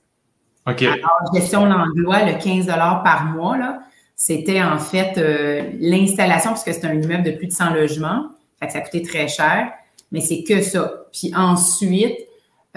OK. 0.67 0.83
Alors, 0.83 1.33
gestion 1.33 1.65
l'endroit, 1.65 2.25
le 2.25 2.43
15 2.43 2.67
par 2.67 3.27
mois, 3.27 3.57
là, 3.57 3.79
c'était 4.17 4.61
en 4.61 4.79
fait 4.79 5.17
euh, 5.17 5.71
l'installation, 5.79 6.51
puisque 6.53 6.75
c'est 6.75 6.85
un 6.85 7.01
immeuble 7.01 7.23
de 7.23 7.31
plus 7.31 7.47
de 7.47 7.53
100 7.53 7.75
logements. 7.75 8.31
Fait 8.59 8.67
que 8.67 8.73
ça 8.73 8.81
coûtait 8.81 9.03
très 9.03 9.29
cher, 9.29 9.71
mais 10.11 10.21
c'est 10.21 10.43
que 10.43 10.61
ça. 10.61 11.05
Puis 11.13 11.33
ensuite, 11.37 12.17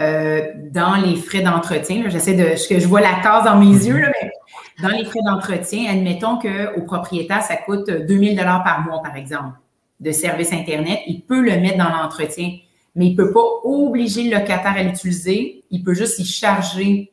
euh, 0.02 0.42
dans 0.72 0.96
les 0.96 1.16
frais 1.16 1.42
d'entretien. 1.42 2.04
J'essaie 2.08 2.34
de 2.34 2.68
que 2.68 2.80
je 2.80 2.88
vois 2.88 3.02
la 3.02 3.22
case 3.22 3.46
dans 3.46 3.58
mes 3.58 3.68
yeux, 3.68 4.00
là, 4.00 4.12
mais 4.22 4.32
dans 4.82 4.90
les 4.90 5.06
frais 5.06 5.20
d'entretien, 5.24 5.92
admettons 5.92 6.40
qu'au 6.40 6.82
propriétaire, 6.82 7.44
ça 7.44 7.56
coûte 7.58 7.90
2000 7.90 8.36
dollars 8.36 8.64
par 8.64 8.82
mois, 8.82 9.02
par 9.02 9.16
exemple, 9.16 9.58
de 10.00 10.12
service 10.12 10.52
Internet. 10.52 11.00
Il 11.06 11.22
peut 11.22 11.42
le 11.42 11.60
mettre 11.60 11.78
dans 11.78 11.90
l'entretien, 11.90 12.58
mais 12.96 13.08
il 13.08 13.12
ne 13.12 13.18
peut 13.18 13.32
pas 13.32 13.44
obliger 13.64 14.24
le 14.24 14.40
locataire 14.40 14.74
à 14.76 14.84
l'utiliser. 14.84 15.64
Il 15.70 15.84
peut 15.84 15.94
juste 15.94 16.18
y 16.20 16.26
charger. 16.26 17.12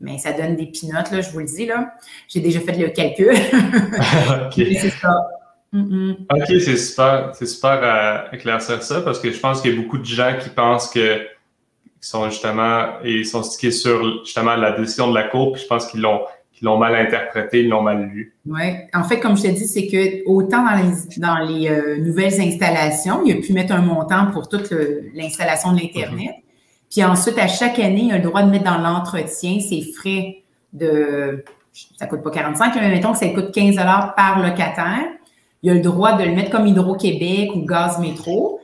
Mais 0.00 0.18
ça 0.18 0.32
donne 0.32 0.54
des 0.54 0.66
pinottes, 0.66 1.10
là, 1.10 1.20
je 1.20 1.30
vous 1.30 1.40
le 1.40 1.46
dis. 1.46 1.66
là. 1.66 1.92
J'ai 2.28 2.40
déjà 2.40 2.60
fait 2.60 2.78
le 2.78 2.88
calcul. 2.90 3.30
OK. 4.46 4.54
c'est 4.54 4.90
ça. 4.90 5.28
OK, 5.74 6.46
c'est 6.46 6.76
super. 6.76 7.32
C'est 7.34 7.46
super 7.46 7.82
à 7.82 8.32
éclaircir 8.32 8.82
ça 8.82 9.00
parce 9.00 9.18
que 9.18 9.32
je 9.32 9.40
pense 9.40 9.60
qu'il 9.60 9.74
y 9.74 9.78
a 9.78 9.80
beaucoup 9.80 9.98
de 9.98 10.04
gens 10.04 10.36
qui 10.40 10.50
pensent 10.50 10.88
que 10.88 11.20
sont 12.00 12.30
justement 12.30 13.00
ils 13.04 13.26
sont 13.26 13.42
stickés 13.42 13.72
sur 13.72 14.24
justement 14.24 14.56
la 14.56 14.72
décision 14.72 15.10
de 15.10 15.14
la 15.14 15.24
Cour, 15.24 15.52
puis 15.52 15.62
je 15.62 15.66
pense 15.66 15.86
qu'ils 15.86 16.00
l'ont 16.00 16.20
l'ont 16.62 16.78
mal 16.78 16.94
interprété, 16.94 17.60
ils 17.60 17.68
l'ont 17.68 17.82
mal 17.82 18.02
lu. 18.02 18.34
Oui. 18.46 18.74
En 18.94 19.04
fait, 19.04 19.20
comme 19.20 19.36
je 19.36 19.42
te 19.42 19.48
dis, 19.48 19.66
c'est 19.66 19.86
que 19.86 20.26
autant 20.26 20.64
dans 20.64 20.76
les, 20.76 21.18
dans 21.18 21.38
les 21.38 21.68
euh, 21.68 21.98
nouvelles 21.98 22.40
installations, 22.40 23.22
il 23.24 23.32
a 23.32 23.40
pu 23.40 23.52
mettre 23.52 23.72
un 23.72 23.80
montant 23.80 24.30
pour 24.32 24.48
toute 24.48 24.72
l'installation 25.14 25.72
de 25.72 25.80
l'Internet. 25.80 26.30
Mhm. 26.30 26.42
Puis 26.90 27.04
ensuite, 27.04 27.38
à 27.38 27.48
chaque 27.48 27.78
année, 27.78 28.04
il 28.04 28.12
a 28.12 28.16
le 28.16 28.24
droit 28.24 28.42
de 28.42 28.50
mettre 28.50 28.64
dans 28.64 28.78
l'entretien 28.78 29.60
ses 29.60 29.82
frais 29.82 30.42
de. 30.72 31.44
Ça 31.96 32.06
ne 32.06 32.10
coûte 32.10 32.22
pas 32.22 32.30
45, 32.30 32.74
mais 32.76 32.88
mettons 32.88 33.12
que 33.12 33.18
ça 33.18 33.28
coûte 33.28 33.52
15 33.52 33.76
par 33.76 34.40
locataire. 34.42 35.04
Il 35.62 35.70
a 35.70 35.74
le 35.74 35.80
droit 35.80 36.14
de 36.14 36.24
le 36.24 36.32
mettre 36.32 36.50
comme 36.50 36.66
Hydro-Québec 36.66 37.50
ou 37.54 37.64
Gaz 37.64 38.00
Métro. 38.00 38.60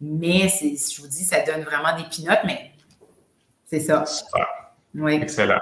Mais 0.00 0.48
je 0.48 1.00
vous 1.00 1.08
dis, 1.08 1.24
ça 1.24 1.38
donne 1.40 1.62
vraiment 1.62 1.96
des 1.96 2.04
pinottes, 2.10 2.40
mais 2.44 2.70
c'est 3.74 3.80
ça. 3.80 4.06
Super. 4.06 4.46
Oui. 4.94 5.14
Excellent. 5.14 5.58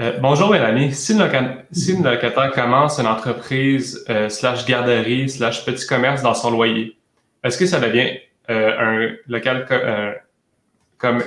Euh, 0.00 0.18
bonjour 0.20 0.50
Mélanie. 0.50 0.94
Si 0.94 1.12
une, 1.12 1.18
locataire 2.04 2.52
commence 2.52 3.00
une 3.00 3.08
entreprise 3.08 4.04
euh, 4.08 4.28
slash 4.28 4.64
garderie 4.64 5.28
slash 5.28 5.64
petit 5.64 5.84
commerce 5.86 6.22
dans 6.22 6.34
son 6.34 6.52
loyer, 6.52 6.96
est-ce 7.42 7.58
que 7.58 7.66
ça 7.66 7.80
devient 7.80 8.18
euh, 8.50 8.70
un 8.78 9.16
local 9.26 9.66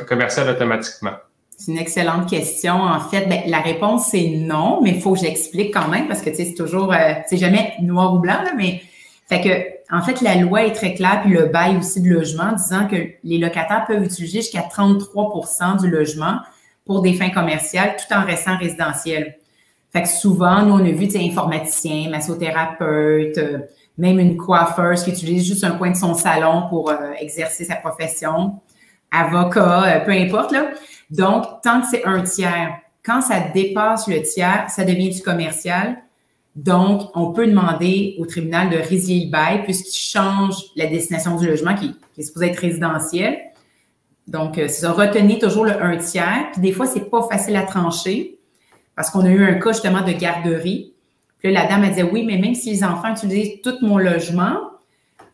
commercial 0.08 0.49
automatiquement? 0.49 1.15
C'est 1.58 1.73
une 1.73 1.77
excellente 1.77 2.30
question. 2.30 2.75
En 2.75 3.01
fait, 3.01 3.27
ben, 3.27 3.41
la 3.47 3.60
réponse 3.60 4.08
c'est 4.12 4.30
non, 4.30 4.80
mais 4.82 4.91
il 4.91 5.01
faut 5.01 5.13
que 5.13 5.19
j'explique 5.19 5.73
quand 5.73 5.89
même 5.89 6.08
parce 6.08 6.21
que 6.21 6.34
c'est 6.34 6.54
toujours, 6.54 6.95
c'est 7.27 7.38
jamais 7.38 7.73
noir 7.82 8.13
ou 8.13 8.19
blanc, 8.19 8.41
là, 8.41 8.54
mais 8.56 8.82
fait 9.27 9.41
que, 9.41 9.49
en 9.91 10.01
fait, 10.01 10.21
la 10.21 10.36
loi 10.36 10.63
est 10.63 10.73
très 10.73 10.93
claire, 10.93 11.21
puis 11.23 11.34
le 11.34 11.47
bail 11.47 11.77
aussi 11.77 12.01
de 12.01 12.10
logement, 12.10 12.54
disant 12.54 12.88
que 12.88 12.95
les 13.23 13.38
locataires 13.38 13.86
peuvent 13.88 14.04
utiliser 14.04 14.39
jusqu'à 14.41 14.62
33% 14.62 15.82
du 15.82 15.89
logement 15.89 16.39
pour 16.86 17.01
des 17.01 17.13
fins 17.13 17.30
commerciales 17.30 17.95
tout 17.97 18.13
en 18.13 18.25
restant 18.25 18.58
résidentiel. 18.58 19.38
Fait 19.91 20.04
que 20.04 20.08
souvent, 20.08 20.63
nous, 20.63 20.73
on 20.73 20.86
a 20.86 20.91
vu 20.91 21.08
des 21.08 21.19
informaticiens, 21.19 22.10
massothérapeutes, 22.10 23.38
euh, 23.38 23.60
même 23.97 24.19
une 24.19 24.38
coiffeuse 24.38 25.04
qui 25.04 25.12
utilise 25.12 25.45
juste 25.45 25.65
un 25.65 25.71
coin 25.71 25.91
de 25.91 25.97
son 25.97 26.13
salon 26.13 26.67
pour 26.69 26.89
euh, 26.89 27.12
exercer 27.19 27.65
sa 27.65 27.75
profession, 27.75 28.62
avocat, 29.12 29.84
euh, 29.84 29.99
peu 30.06 30.12
importe. 30.12 30.54
Là. 30.54 30.71
Donc, 31.10 31.45
tant 31.62 31.82
que 31.82 31.88
c'est 31.91 32.06
un 32.06 32.21
tiers, 32.21 32.77
quand 33.04 33.21
ça 33.21 33.41
dépasse 33.54 34.08
le 34.08 34.21
tiers, 34.21 34.69
ça 34.69 34.86
devient 34.86 35.10
du 35.10 35.21
commercial. 35.21 35.97
Donc, 36.56 37.10
on 37.16 37.32
peut 37.32 37.48
demander 37.48 38.16
au 38.20 38.26
tribunal 38.26 38.70
de 38.70 38.78
résilier 38.78 39.26
le 39.26 39.32
bail 39.32 39.64
puisqu'il 39.64 39.98
change 39.98 40.56
la 40.76 40.88
destination 40.88 41.38
du 41.38 41.48
logement 41.48 41.76
qui, 41.76 41.96
est 42.18 42.24
supposé 42.24 42.48
être 42.48 42.60
résidentiel. 42.60 43.38
Donc, 44.28 44.58
euh, 44.58 44.68
ça, 44.68 44.92
retenez 44.92 45.40
toujours 45.40 45.66
le 45.66 45.82
un 45.82 45.98
tiers. 45.98 46.50
Puis 46.52 46.62
des 46.62 46.72
fois, 46.72 46.86
c'est 46.86 47.10
pas 47.10 47.26
facile 47.30 47.56
à 47.56 47.64
trancher 47.64 48.38
parce 48.96 49.10
qu'on 49.10 49.22
a 49.22 49.30
eu 49.30 49.44
un 49.44 49.56
cas 49.56 49.72
justement 49.72 50.02
de 50.02 50.12
garderie. 50.12 50.94
Puis 51.40 51.52
là, 51.52 51.64
la 51.64 51.70
dame, 51.70 51.84
a 51.84 51.90
dit 51.90 52.04
oui, 52.04 52.24
mais 52.26 52.38
même 52.38 52.54
si 52.54 52.72
les 52.72 52.84
enfants 52.84 53.14
utilisent 53.14 53.62
tout 53.64 53.76
mon 53.82 53.98
logement, 53.98 54.58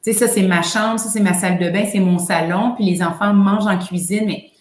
tu 0.03 0.13
sais, 0.13 0.13
ça, 0.13 0.27
c'est 0.27 0.43
ma 0.43 0.61
chambre, 0.61 0.99
ça, 0.99 1.09
c'est 1.09 1.19
ma 1.19 1.33
salle 1.33 1.57
de 1.57 1.69
bain, 1.69 1.85
c'est 1.91 1.99
mon 1.99 2.19
salon, 2.19 2.75
puis 2.75 2.85
les 2.85 3.01
enfants 3.01 3.33
mangent 3.33 3.67
en 3.67 3.77
cuisine, 3.77 4.25
mais 4.27 4.51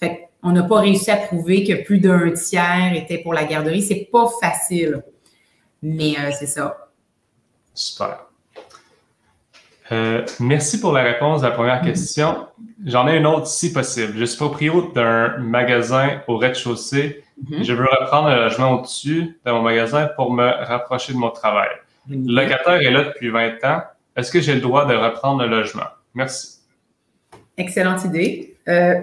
fait 0.00 0.28
on 0.42 0.52
n'a 0.52 0.62
pas 0.62 0.80
réussi 0.80 1.10
à 1.10 1.16
prouver 1.16 1.64
que 1.64 1.84
plus 1.84 1.98
d'un 1.98 2.30
tiers 2.30 2.92
était 2.94 3.18
pour 3.18 3.34
la 3.34 3.44
garderie. 3.44 3.82
C'est 3.82 4.08
pas 4.10 4.26
facile. 4.40 5.02
Mais 5.86 6.16
euh, 6.18 6.32
c'est 6.36 6.46
ça. 6.46 6.88
Super. 7.72 8.26
Euh, 9.92 10.26
merci 10.40 10.80
pour 10.80 10.92
la 10.92 11.04
réponse 11.04 11.44
à 11.44 11.50
la 11.50 11.54
première 11.54 11.80
question. 11.80 12.48
J'en 12.84 13.06
ai 13.06 13.16
une 13.16 13.26
autre 13.26 13.46
si 13.46 13.72
possible. 13.72 14.14
Je 14.16 14.24
suis 14.24 14.36
propriétaire 14.36 14.90
d'un 14.94 15.38
magasin 15.38 16.22
au 16.26 16.38
rez-de-chaussée. 16.38 17.22
Mhm. 17.48 17.62
Je 17.62 17.72
veux 17.72 17.86
reprendre 18.00 18.26
un 18.26 18.36
logement 18.36 18.72
au-dessus 18.72 19.38
de 19.44 19.50
mon 19.52 19.62
magasin 19.62 20.08
pour 20.16 20.32
me 20.32 20.48
rapprocher 20.64 21.12
de 21.12 21.18
mon 21.18 21.30
travail. 21.30 21.68
Le 22.08 22.34
locataire 22.34 22.80
est 22.80 22.90
là 22.90 23.04
depuis 23.04 23.28
20 23.28 23.64
ans. 23.64 23.82
Est-ce 24.16 24.32
que 24.32 24.40
j'ai 24.40 24.54
le 24.54 24.60
droit 24.60 24.86
de 24.86 24.94
reprendre 24.94 25.42
le 25.42 25.48
logement? 25.48 25.86
Merci. 26.14 26.58
Excellente 27.56 28.04
idée. 28.04 28.56
Euh, 28.66 29.00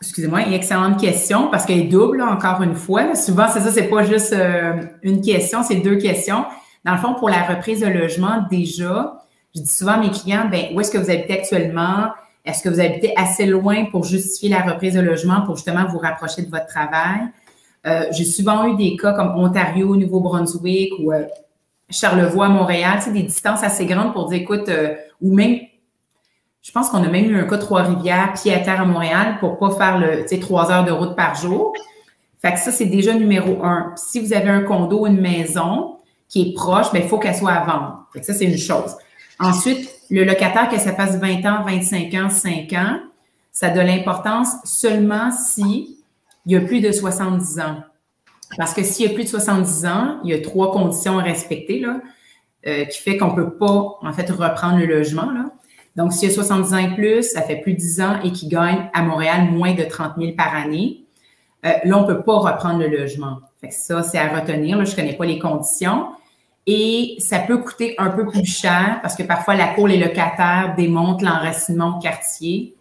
excusez-moi, 0.00 0.48
excellente 0.52 1.00
question 1.00 1.48
parce 1.50 1.64
qu'elle 1.64 1.80
est 1.80 1.84
double, 1.84 2.22
encore 2.22 2.62
une 2.62 2.74
fois. 2.74 3.14
Souvent, 3.14 3.46
c'est 3.52 3.60
ça, 3.60 3.70
c'est 3.70 3.88
pas 3.88 4.02
juste 4.02 4.32
euh, 4.32 4.82
une 5.02 5.20
question, 5.20 5.62
c'est 5.62 5.76
deux 5.76 5.96
questions. 5.96 6.44
Dans 6.84 6.92
le 6.92 6.98
fond, 6.98 7.14
pour 7.14 7.28
la 7.28 7.42
reprise 7.42 7.80
de 7.80 7.86
logement, 7.86 8.44
déjà, 8.50 9.22
je 9.54 9.62
dis 9.62 9.68
souvent 9.68 9.92
à 9.92 9.98
mes 9.98 10.10
clients, 10.10 10.48
ben, 10.50 10.66
où 10.74 10.80
est-ce 10.80 10.90
que 10.90 10.98
vous 10.98 11.10
habitez 11.10 11.40
actuellement? 11.40 12.10
Est-ce 12.44 12.62
que 12.62 12.68
vous 12.68 12.80
habitez 12.80 13.12
assez 13.16 13.46
loin 13.46 13.86
pour 13.86 14.04
justifier 14.04 14.50
la 14.50 14.62
reprise 14.62 14.94
de 14.94 15.00
logement 15.00 15.42
pour 15.42 15.56
justement 15.56 15.86
vous 15.86 15.98
rapprocher 15.98 16.42
de 16.42 16.50
votre 16.50 16.66
travail? 16.66 17.22
Euh, 17.86 18.04
j'ai 18.12 18.24
souvent 18.24 18.66
eu 18.66 18.76
des 18.76 18.96
cas 18.96 19.12
comme 19.12 19.36
Ontario, 19.36 19.96
Nouveau-Brunswick 19.96 20.92
ou 21.00 21.12
euh, 21.12 21.24
Charlevoix, 21.88 22.48
Montréal, 22.48 23.00
tu 23.02 23.12
des 23.12 23.22
distances 23.22 23.62
assez 23.62 23.86
grandes 23.86 24.12
pour 24.12 24.28
dire, 24.28 24.42
écoute, 24.42 24.70
ou 25.20 25.34
même, 25.34 25.58
je 26.66 26.72
pense 26.72 26.88
qu'on 26.90 27.04
a 27.04 27.08
même 27.08 27.30
eu 27.30 27.38
un 27.38 27.44
cas 27.44 27.58
Trois-Rivières, 27.58 28.32
pied 28.32 28.52
à 28.52 28.58
terre 28.58 28.80
à 28.80 28.84
Montréal 28.84 29.36
pour 29.38 29.56
pas 29.56 29.70
faire 29.70 29.98
le, 29.98 30.24
trois 30.40 30.72
heures 30.72 30.84
de 30.84 30.90
route 30.90 31.14
par 31.14 31.36
jour. 31.36 31.72
Fait 32.42 32.54
que 32.54 32.58
ça, 32.58 32.72
c'est 32.72 32.86
déjà 32.86 33.14
numéro 33.14 33.64
un. 33.64 33.94
Si 33.94 34.18
vous 34.18 34.32
avez 34.32 34.48
un 34.48 34.62
condo, 34.62 35.06
une 35.06 35.20
maison 35.20 35.98
qui 36.28 36.42
est 36.42 36.54
proche, 36.54 36.92
ben, 36.92 37.02
il 37.04 37.08
faut 37.08 37.20
qu'elle 37.20 37.36
soit 37.36 37.52
à 37.52 37.64
vendre. 37.64 38.08
Fait 38.12 38.18
que 38.18 38.26
ça, 38.26 38.34
c'est 38.34 38.46
une 38.46 38.58
chose. 38.58 38.96
Ensuite, 39.38 39.88
le 40.10 40.24
locataire, 40.24 40.68
que 40.68 40.78
ça 40.78 40.92
fasse 40.92 41.20
20 41.20 41.46
ans, 41.46 41.62
25 41.64 42.14
ans, 42.14 42.30
5 42.30 42.72
ans, 42.72 42.98
ça 43.52 43.68
a 43.68 43.70
de 43.70 43.80
l'importance 43.80 44.48
seulement 44.64 45.30
si 45.30 46.00
il 46.46 46.52
y 46.52 46.56
a 46.56 46.60
plus 46.60 46.80
de 46.80 46.90
70 46.90 47.60
ans. 47.60 47.76
Parce 48.56 48.74
que 48.74 48.82
s'il 48.82 49.08
y 49.08 49.08
a 49.08 49.14
plus 49.14 49.22
de 49.22 49.28
70 49.28 49.86
ans, 49.86 50.18
il 50.24 50.30
y 50.30 50.34
a 50.34 50.42
trois 50.42 50.72
conditions 50.72 51.20
à 51.20 51.22
respecter, 51.22 51.78
là, 51.78 52.00
euh, 52.66 52.86
qui 52.86 53.00
fait 53.00 53.16
qu'on 53.18 53.36
peut 53.36 53.56
pas, 53.56 53.98
en 54.02 54.12
fait, 54.12 54.28
reprendre 54.30 54.78
le 54.78 54.86
logement, 54.86 55.30
là. 55.30 55.52
Donc, 55.96 56.12
s'il 56.12 56.28
a 56.28 56.32
70 56.32 56.74
ans 56.74 56.78
et 56.78 56.94
plus, 56.94 57.22
ça 57.22 57.42
fait 57.42 57.56
plus 57.56 57.72
de 57.72 57.78
10 57.78 58.00
ans 58.02 58.20
et 58.22 58.30
qu'il 58.30 58.48
gagne 58.48 58.90
à 58.92 59.02
Montréal 59.02 59.50
moins 59.50 59.74
de 59.74 59.82
30 59.82 60.12
000 60.18 60.32
par 60.32 60.54
année, 60.54 61.04
euh, 61.64 61.70
là, 61.84 61.98
on 61.98 62.04
peut 62.04 62.22
pas 62.22 62.36
reprendre 62.38 62.80
le 62.80 62.88
logement. 62.88 63.38
Ça, 63.70 64.02
c'est 64.02 64.18
à 64.18 64.28
retenir. 64.28 64.84
Je 64.84 64.94
connais 64.94 65.14
pas 65.14 65.24
les 65.24 65.38
conditions. 65.38 66.08
Et 66.66 67.16
ça 67.18 67.38
peut 67.38 67.58
coûter 67.58 67.94
un 67.98 68.10
peu 68.10 68.26
plus 68.26 68.44
cher 68.44 68.98
parce 69.00 69.14
que 69.14 69.22
parfois 69.22 69.54
la 69.54 69.68
cour, 69.68 69.88
les 69.88 69.98
locataires 69.98 70.74
démontent 70.76 71.24
l'enracinement 71.24 71.98
quartier. 71.98 72.74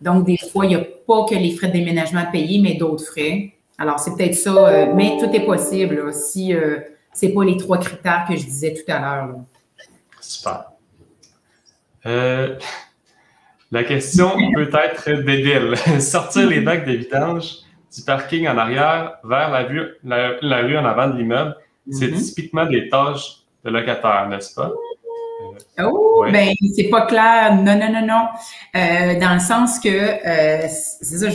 Donc, 0.00 0.26
des 0.26 0.36
fois, 0.38 0.66
il 0.66 0.70
n'y 0.70 0.74
a 0.74 0.84
pas 1.06 1.24
que 1.24 1.34
les 1.34 1.54
frais 1.54 1.68
de 1.68 1.72
déménagement 1.72 2.20
à 2.20 2.26
payer, 2.26 2.60
mais 2.60 2.74
d'autres 2.74 3.04
frais. 3.04 3.52
Alors, 3.78 3.98
c'est 3.98 4.14
peut-être 4.14 4.34
ça, 4.34 4.68
euh, 4.68 4.92
mais 4.94 5.16
tout 5.18 5.30
est 5.32 5.44
possible 5.44 6.12
si 6.12 6.54
euh, 6.54 6.78
ce 7.14 7.26
n'est 7.26 7.32
pas 7.32 7.44
les 7.44 7.56
trois 7.56 7.78
critères 7.78 8.24
que 8.28 8.36
je 8.36 8.44
disais 8.44 8.74
tout 8.74 8.90
à 8.90 8.98
l'heure. 8.98 9.36
Super. 10.20 10.75
Euh, 12.06 12.56
la 13.70 13.84
question 13.84 14.36
peut 14.54 14.70
être 14.72 15.22
débile. 15.22 15.74
Sortir 16.00 16.48
les 16.48 16.60
bacs 16.60 16.86
de 16.86 16.92
vidange 16.92 17.56
du 17.94 18.02
parking 18.02 18.48
en 18.48 18.58
arrière 18.58 19.16
vers 19.24 19.50
la, 19.50 19.64
vue, 19.64 19.86
la 20.04 20.58
rue 20.62 20.76
en 20.76 20.84
avant 20.84 21.08
de 21.08 21.18
l'immeuble 21.18 21.56
c'est 21.90 22.08
mhm. 22.08 22.20
typiquement 22.20 22.66
des 22.66 22.88
tâches 22.88 23.42
de 23.64 23.70
locataire, 23.70 24.28
n'est-ce 24.28 24.54
pas? 24.54 24.72
Oh, 25.82 26.24
ben 26.32 26.54
c'est 26.74 26.88
pas 26.88 27.02
clair. 27.02 27.54
Non, 27.56 27.78
non, 27.78 27.92
non, 27.92 28.06
non. 28.06 28.26
Euh, 28.74 29.20
dans 29.20 29.34
le 29.34 29.40
sens 29.40 29.78
que 29.78 29.88
euh, 29.88 30.66
c'est 31.02 31.18
ça, 31.18 31.26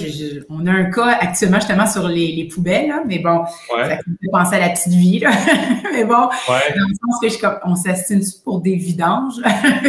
on 0.50 0.66
a 0.66 0.72
un 0.72 0.86
cas 0.86 1.18
actuellement 1.20 1.60
justement 1.60 1.86
sur 1.86 2.08
les, 2.08 2.32
les 2.32 2.48
poubelles, 2.48 2.88
là, 2.88 3.04
mais 3.06 3.20
bon, 3.20 3.46
ça 3.70 3.98
fait 3.98 4.02
penser 4.32 4.56
à 4.56 4.60
la 4.60 4.70
petite 4.70 4.94
vie, 4.94 5.20
là. 5.20 5.32
mais 5.94 6.04
bon, 6.04 6.30
dans 6.48 6.88
le 6.88 6.96
sens 7.00 7.20
que 7.22 7.30
je, 7.30 7.38
on 7.64 7.76
s'assigne 7.76 8.24
pour 8.44 8.62
des 8.62 8.76
vidanges? 8.76 9.36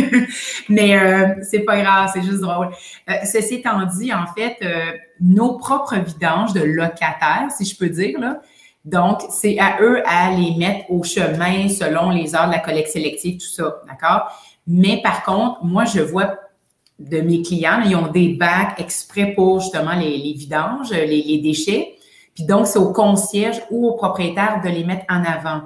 mais 0.68 0.98
euh, 0.98 1.35
c'est 1.42 1.61
pas 1.61 1.81
grave, 1.81 2.11
c'est 2.12 2.22
juste 2.22 2.40
drôle. 2.40 2.70
Euh, 3.09 3.14
ceci 3.25 3.57
étant 3.57 3.85
dit, 3.87 4.12
en 4.12 4.27
fait, 4.35 4.57
euh, 4.62 4.92
nos 5.20 5.57
propres 5.57 5.96
vidanges 5.96 6.53
de 6.53 6.61
locataires, 6.61 7.48
si 7.57 7.64
je 7.64 7.77
peux 7.77 7.88
dire, 7.88 8.20
là, 8.20 8.40
donc, 8.85 9.21
c'est 9.31 9.59
à 9.61 9.81
eux 9.81 10.03
à 10.07 10.33
les 10.33 10.57
mettre 10.57 10.90
au 10.90 11.05
chemin 11.05 11.68
selon 11.68 12.11
les 12.11 12.35
heures 12.35 12.49
de 12.49 12.53
la 12.53 12.59
collecte 12.59 12.90
sélective, 12.90 13.38
tout 13.38 13.47
ça, 13.47 13.77
d'accord? 13.88 14.33
Mais 14.66 15.01
par 15.03 15.23
contre, 15.23 15.64
moi, 15.64 15.85
je 15.85 16.01
vois 16.01 16.35
de 16.99 17.21
mes 17.21 17.42
clients. 17.42 17.83
Ils 17.85 17.95
ont 17.95 18.09
des 18.09 18.35
bacs 18.35 18.79
exprès 18.79 19.33
pour 19.35 19.61
justement 19.61 19.95
les, 19.95 20.33
vidanges, 20.33 20.90
les, 20.90 21.38
déchets. 21.38 21.95
Puis 22.35 22.45
donc, 22.45 22.66
c'est 22.66 22.79
au 22.79 22.92
concierge 22.92 23.61
ou 23.71 23.87
au 23.87 23.95
propriétaire 23.95 24.61
de 24.64 24.68
les 24.68 24.85
mettre 24.85 25.05
en 25.09 25.23
avant. 25.25 25.62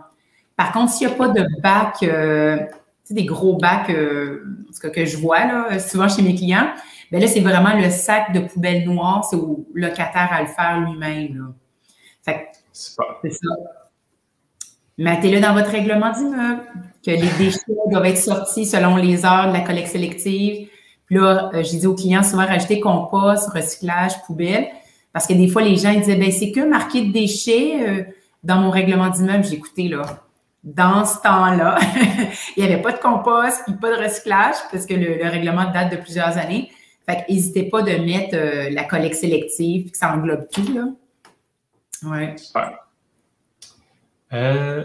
Par 0.57 0.72
contre, 0.72 0.92
s'il 0.92 1.07
n'y 1.07 1.12
a 1.14 1.16
pas 1.16 1.29
de 1.29 1.46
bac, 1.62 1.96
euh, 2.02 2.59
tu 2.59 2.64
sais, 3.05 3.14
des 3.14 3.24
gros 3.24 3.57
bacs 3.57 3.90
euh, 3.90 4.42
que 4.92 5.05
je 5.05 5.16
vois 5.16 5.44
là, 5.44 5.79
souvent 5.79 6.09
chez 6.09 6.22
mes 6.22 6.35
clients, 6.35 6.68
bien 7.11 7.20
là, 7.20 7.29
c'est 7.29 7.40
vraiment 7.40 7.74
le 7.74 7.90
sac 7.90 8.33
de 8.33 8.40
poubelle 8.40 8.85
noire, 8.85 9.24
c'est 9.24 9.37
au 9.37 9.66
locataire 9.74 10.29
à 10.33 10.42
le 10.42 10.48
faire 10.48 10.81
lui-même. 10.81 11.52
Fait 12.22 12.48
c'est 12.76 13.30
ça. 13.30 13.54
Mettez-le 14.98 15.40
dans 15.40 15.54
votre 15.54 15.70
règlement 15.70 16.12
d'immeuble, 16.12 16.62
que 17.04 17.10
les 17.10 17.30
déchets 17.38 17.60
doivent 17.90 18.06
être 18.06 18.18
sortis 18.18 18.66
selon 18.66 18.96
les 18.96 19.24
heures 19.24 19.48
de 19.48 19.52
la 19.52 19.60
collecte 19.60 19.88
sélective. 19.88 20.68
Puis 21.06 21.16
là, 21.16 21.50
euh, 21.54 21.62
j'ai 21.62 21.78
dit 21.78 21.86
aux 21.86 21.94
clients 21.94 22.22
souvent 22.22 22.46
rajouter 22.46 22.80
compost, 22.80 23.48
recyclage, 23.50 24.22
poubelle. 24.26 24.68
Parce 25.12 25.26
que 25.26 25.34
des 25.34 25.48
fois, 25.48 25.62
les 25.62 25.76
gens 25.76 25.90
ils 25.90 26.00
disaient, 26.00 26.16
ben 26.16 26.30
c'est 26.30 26.50
que 26.50 26.60
marqué 26.60 27.02
de 27.02 27.12
déchets 27.12 27.76
euh, 27.80 28.04
dans 28.42 28.58
mon 28.58 28.70
règlement 28.70 29.08
d'immeuble. 29.08 29.44
J'ai 29.44 29.54
écouté, 29.54 29.88
là, 29.88 30.02
dans 30.64 31.04
ce 31.04 31.20
temps-là, 31.22 31.78
il 32.56 32.64
n'y 32.64 32.70
avait 32.70 32.82
pas 32.82 32.92
de 32.92 32.98
compost 32.98 33.62
puis 33.66 33.74
pas 33.74 33.96
de 33.96 34.02
recyclage 34.02 34.56
parce 34.72 34.84
que 34.86 34.94
le, 34.94 35.28
règlement 35.28 35.70
date 35.70 35.92
de 35.92 35.96
plusieurs 35.96 36.36
années. 36.38 36.70
Fait 37.08 37.24
n'hésitez 37.28 37.64
pas 37.64 37.82
de 37.82 37.92
mettre 38.04 38.34
euh, 38.34 38.68
la 38.70 38.82
collecte 38.82 39.14
sélective 39.14 39.92
que 39.92 39.96
ça 39.96 40.12
englobe 40.12 40.48
tout, 40.50 40.72
là. 40.74 40.86
Ouais. 42.04 42.35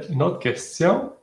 une 0.09 0.23
autre 0.23 0.39
question. 0.39 1.13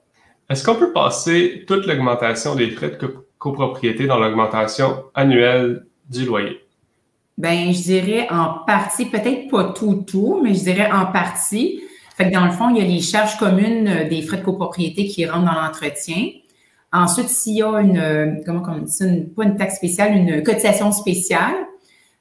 Est-ce 0.50 0.64
qu'on 0.64 0.76
peut 0.76 0.92
passer 0.92 1.64
toute 1.66 1.86
l'augmentation 1.86 2.54
des 2.54 2.70
frais 2.70 2.90
de 2.90 3.16
copropriété 3.38 4.06
dans 4.06 4.18
l'augmentation 4.18 5.04
annuelle 5.14 5.86
du 6.08 6.24
loyer? 6.24 6.60
Ben, 7.36 7.72
je 7.72 7.82
dirais 7.82 8.26
en 8.30 8.64
partie, 8.66 9.06
peut-être 9.06 9.48
pas 9.48 9.72
tout, 9.72 10.04
tout, 10.06 10.40
mais 10.42 10.54
je 10.54 10.64
dirais 10.64 10.90
en 10.90 11.06
partie. 11.06 11.80
Fait 12.16 12.28
que 12.28 12.34
dans 12.34 12.44
le 12.44 12.50
fond, 12.50 12.70
il 12.70 12.78
y 12.78 12.80
a 12.80 12.84
les 12.84 13.00
charges 13.00 13.36
communes 13.38 13.86
euh, 13.86 14.08
des 14.08 14.22
frais 14.22 14.38
de 14.38 14.42
copropriété 14.42 15.06
qui 15.06 15.24
rentrent 15.24 15.46
dans 15.46 15.60
l'entretien. 15.60 16.30
Ensuite, 16.92 17.28
s'il 17.28 17.58
y 17.58 17.62
a 17.62 17.78
une, 17.80 17.96
euh, 17.96 18.32
comment 18.44 18.62
on 18.66 18.78
dit 18.78 18.90
ça, 18.90 19.04
pas 19.36 19.44
une 19.44 19.56
taxe 19.56 19.76
spéciale, 19.76 20.16
une 20.16 20.42
cotisation 20.42 20.90
spéciale. 20.90 21.54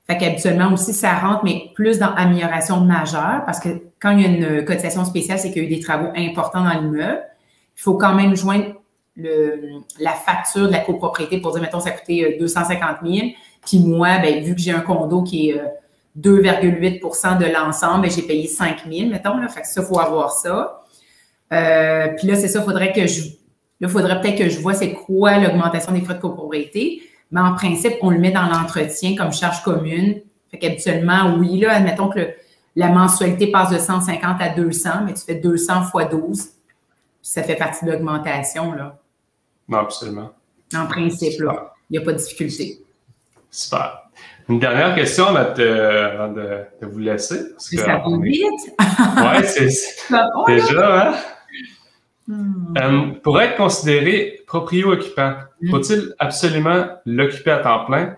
Fait 0.10 0.17
qu'habituellement 0.17 0.72
aussi, 0.72 0.93
ça 0.93 1.15
rentre, 1.15 1.43
mais 1.43 1.72
plus 1.76 2.00
dans 2.00 2.13
amélioration 2.13 2.80
majeure, 2.80 3.43
parce 3.46 3.60
que 3.60 3.70
quand 4.00 4.12
il 4.12 4.22
y 4.22 4.26
a 4.26 4.28
une 4.28 4.65
cotisation 4.65 5.04
spéciale, 5.04 5.38
c'est 5.38 5.52
qu'il 5.52 5.63
y 5.63 5.65
a 5.65 5.70
eu 5.70 5.76
des 5.76 5.82
travaux 5.82 6.10
importants 6.15 6.63
dans 6.63 6.72
l'immeuble. 6.72 7.22
Il 7.78 7.82
faut 7.82 7.96
quand 7.96 8.15
même 8.15 8.36
joindre 8.36 8.76
le, 9.17 9.82
la 10.00 10.13
facture 10.13 10.67
de 10.67 10.72
la 10.72 10.80
copropriété 10.80 11.39
pour 11.39 11.52
dire, 11.52 11.62
mettons, 11.62 11.80
ça 11.80 11.89
a 11.89 11.91
coûté 11.91 12.38
250 12.39 12.98
euh, 13.04 13.13
000. 13.13 13.28
Puis 13.65 13.80
moi, 13.80 14.20
ben, 14.20 14.43
vu 14.43 14.56
que 14.56 14.62
j'ai 14.62 14.72
un 14.72 14.80
condo 14.80 15.24
qui 15.24 15.50
est 15.50 15.62
2,8% 16.20 17.36
euh, 17.36 17.36
de 17.36 17.54
l'ensemble, 17.54 18.04
ben, 18.04 18.12
j'ai 18.12 18.22
payé 18.22 18.48
5 18.48 18.84
000, 18.89 19.10
mettons. 19.10 19.38
Là, 19.38 19.48
fait 19.48 19.62
que 19.62 19.67
ça, 19.67 19.82
il 19.82 19.88
faut 19.88 20.00
avoir 20.00 20.32
ça. 20.32 20.84
Euh, 21.52 22.08
puis 22.17 22.28
là, 22.28 22.36
c'est 22.36 22.48
ça, 22.48 22.62
faudrait 22.62 22.93
que 22.93 23.08
je. 23.08 23.24
Là, 23.80 23.88
faudrait 23.88 24.20
peut-être 24.22 24.38
que 24.38 24.50
je 24.50 24.60
vois 24.60 24.74
c'est 24.74 24.93
quoi 24.93 25.38
l'augmentation 25.38 25.91
des 25.91 26.02
frais 26.02 26.15
de 26.15 26.20
copropriété. 26.20 27.02
Mais 27.32 27.42
en 27.42 27.54
principe, 27.54 27.94
on 28.02 28.10
le 28.10 28.20
met 28.20 28.32
dans 28.32 28.48
l'entretien 28.48 29.16
comme 29.16 29.34
charge 29.34 29.63
commune. 29.63 30.22
Fait 30.50 30.58
qu'habituellement, 30.58 31.36
oui, 31.38 31.60
là, 31.60 31.74
admettons 31.74 32.10
que 32.10 32.34
la 32.76 32.90
mensualité 32.90 33.52
passe 33.52 33.72
de 33.72 33.80
150 33.80 34.42
à 34.42 34.50
200, 34.50 34.90
mais 35.06 35.13
tu 35.13 35.24
fais 35.24 35.36
200 35.36 35.84
fois 35.84 36.06
12. 36.06 36.42
Puis 36.42 36.52
ça 37.22 37.44
fait 37.44 37.56
partie 37.56 37.86
de 37.86 37.92
l'augmentation, 37.92 38.72
là. 38.74 38.98
Non, 39.68 39.80
absolument. 39.80 40.32
En 40.76 40.86
principe, 40.86 41.42
là. 41.42 41.74
Il 41.90 41.98
n'y 41.98 42.04
a 42.04 42.06
pas 42.06 42.13
de 42.13 42.18
difficulté. 42.18 42.82
Super. 43.50 44.04
Une 44.50 44.60
dernière 44.60 44.96
question 44.96 45.28
avant 45.28 46.30
de, 46.32 46.66
vous 46.82 47.00
laisser. 47.00 47.40
ça 47.58 47.98
va 47.98 48.04
vite. 48.22 48.44
oui, 48.80 49.44
c'est 49.44 50.16
déjà, 50.48 51.10
hein? 51.10 51.16
Hmm. 52.28 52.74
Euh, 52.78 53.12
pour 53.24 53.40
être 53.42 53.56
considéré 53.56 54.37
proprio-occupant, 54.47 55.33
hmm. 55.62 55.69
faut-il 55.69 56.15
absolument 56.17 56.88
l'occuper 57.05 57.51
à 57.51 57.60
temps 57.60 57.86
plein? 57.86 58.15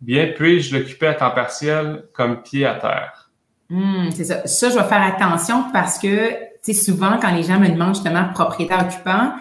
Bien, 0.00 0.32
puis-je 0.36 0.76
l'occuper 0.76 1.08
à 1.08 1.14
temps 1.14 1.30
partiel 1.30 2.04
comme 2.12 2.42
pied 2.42 2.64
à 2.64 2.74
terre? 2.74 3.30
Hmm, 3.70 4.10
c'est 4.10 4.24
ça. 4.24 4.46
Ça, 4.46 4.70
je 4.70 4.78
vais 4.78 4.84
faire 4.84 5.02
attention 5.02 5.64
parce 5.72 5.98
que, 5.98 6.30
tu 6.30 6.36
sais, 6.62 6.74
souvent, 6.74 7.18
quand 7.20 7.34
les 7.34 7.42
gens 7.42 7.58
me 7.58 7.68
demandent 7.68 7.94
justement 7.94 8.28
propriétaire-occupant, 8.34 9.32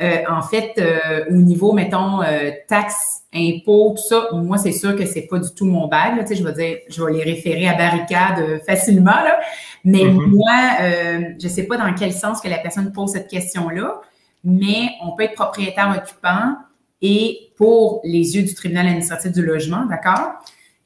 euh, 0.00 0.18
en 0.30 0.42
fait, 0.42 0.74
euh, 0.78 1.24
au 1.30 1.34
niveau, 1.34 1.72
mettons, 1.72 2.22
euh, 2.22 2.50
taxes, 2.68 3.22
impôts, 3.34 3.94
tout 3.96 4.02
ça, 4.02 4.28
moi, 4.32 4.58
c'est 4.58 4.72
sûr 4.72 4.94
que 4.96 5.04
c'est 5.06 5.22
pas 5.22 5.38
du 5.38 5.52
tout 5.54 5.66
mon 5.66 5.88
bag. 5.88 6.20
tu 6.20 6.26
sais, 6.28 6.36
je 6.36 6.44
vais 6.44 6.52
dire, 6.52 6.78
je 6.88 7.02
vais 7.02 7.12
les 7.12 7.22
référer 7.22 7.68
à 7.68 7.74
barricade 7.74 8.62
facilement, 8.64 9.10
là. 9.10 9.40
Mais 9.84 10.04
mm-hmm. 10.04 10.26
moi, 10.28 11.34
je 11.40 11.48
sais 11.48 11.64
pas 11.64 11.76
dans 11.76 11.92
quel 11.94 12.12
sens 12.12 12.40
que 12.40 12.48
la 12.48 12.58
personne 12.58 12.92
pose 12.92 13.10
cette 13.10 13.28
question-là, 13.28 14.00
mais 14.44 14.90
on 15.02 15.12
peut 15.12 15.24
être 15.24 15.34
propriétaire 15.34 15.94
occupant 15.96 16.56
et 17.02 17.52
pour 17.56 18.00
les 18.04 18.36
yeux 18.36 18.42
du 18.42 18.54
tribunal 18.54 18.86
administratif 18.86 19.32
du 19.32 19.44
logement, 19.44 19.86
d'accord? 19.86 20.34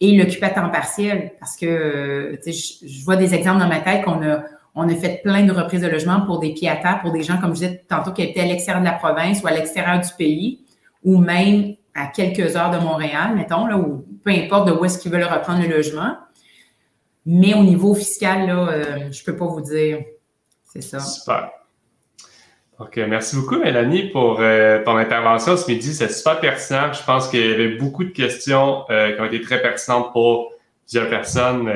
Et 0.01 0.17
l'occuper 0.17 0.47
à 0.47 0.51
temps 0.51 0.71
partiel, 0.71 1.33
parce 1.41 1.57
que, 1.57 2.39
tu 2.43 2.53
sais, 2.53 2.87
je 2.87 3.05
vois 3.05 3.17
des 3.17 3.35
exemples 3.35 3.59
dans 3.59 3.69
ma 3.69 3.81
tête 3.81 4.05
qu'on 4.05 4.23
a 4.23 4.43
on 4.81 4.89
a 4.89 4.95
fait 4.95 5.21
plein 5.25 5.45
de 5.45 5.51
reprises 5.51 5.81
de 5.81 5.89
logement 5.89 6.21
pour 6.21 6.39
des 6.39 6.55
pieds 6.55 6.69
à 6.69 6.77
terre, 6.77 7.01
pour 7.03 7.11
des 7.11 7.25
gens, 7.25 7.41
comme 7.41 7.51
je 7.51 7.61
disais 7.61 7.85
tantôt, 7.89 8.13
qui 8.13 8.23
étaient 8.23 8.43
à 8.43 8.47
l'extérieur 8.47 8.81
de 8.81 8.87
la 8.87 8.93
province 8.93 9.43
ou 9.43 9.49
à 9.49 9.51
l'extérieur 9.51 9.99
du 9.99 10.09
pays, 10.17 10.65
ou 11.03 11.19
même 11.19 11.75
à 11.97 12.07
quelques 12.07 12.55
heures 12.55 12.71
de 12.71 12.79
Montréal, 12.79 13.35
mettons, 13.35 13.67
là, 13.67 13.77
ou 13.77 14.07
peu 14.23 14.31
importe 14.31 14.69
de 14.69 14.73
où 14.73 14.85
est-ce 14.85 14.99
qu'ils 14.99 15.11
veulent 15.11 15.25
reprendre 15.25 15.63
le 15.63 15.69
logement. 15.69 16.17
Mais 17.27 17.55
au 17.55 17.65
niveau 17.65 17.93
fiscal, 17.93 18.47
là, 18.47 18.69
euh, 18.69 18.99
je 19.11 19.21
ne 19.21 19.25
peux 19.27 19.37
pas 19.37 19.47
vous 19.47 19.61
dire. 19.61 19.99
C'est 20.65 20.81
ça. 20.81 21.01
Super. 21.01 21.51
OK. 22.79 22.97
Merci 23.09 23.37
beaucoup, 23.37 23.59
Mélanie, 23.59 24.11
pour 24.11 24.39
euh, 24.41 24.83
ton 24.85 24.97
intervention 24.97 25.57
ce 25.57 25.71
midi. 25.71 25.93
C'est 25.93 26.11
super 26.11 26.41
pertinent. 26.41 26.93
Je 26.93 27.03
pense 27.03 27.29
qu'il 27.29 27.45
y 27.45 27.53
avait 27.53 27.77
beaucoup 27.77 28.05
de 28.05 28.11
questions 28.11 28.85
euh, 28.91 29.15
qui 29.15 29.21
ont 29.21 29.25
été 29.25 29.41
très 29.41 29.61
pertinentes 29.61 30.13
pour 30.13 30.53
plusieurs 30.87 31.11
personnes. 31.11 31.73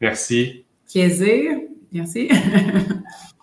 merci. 0.00 0.64
Plaisir. 0.90 1.52
Merci. 1.92 2.30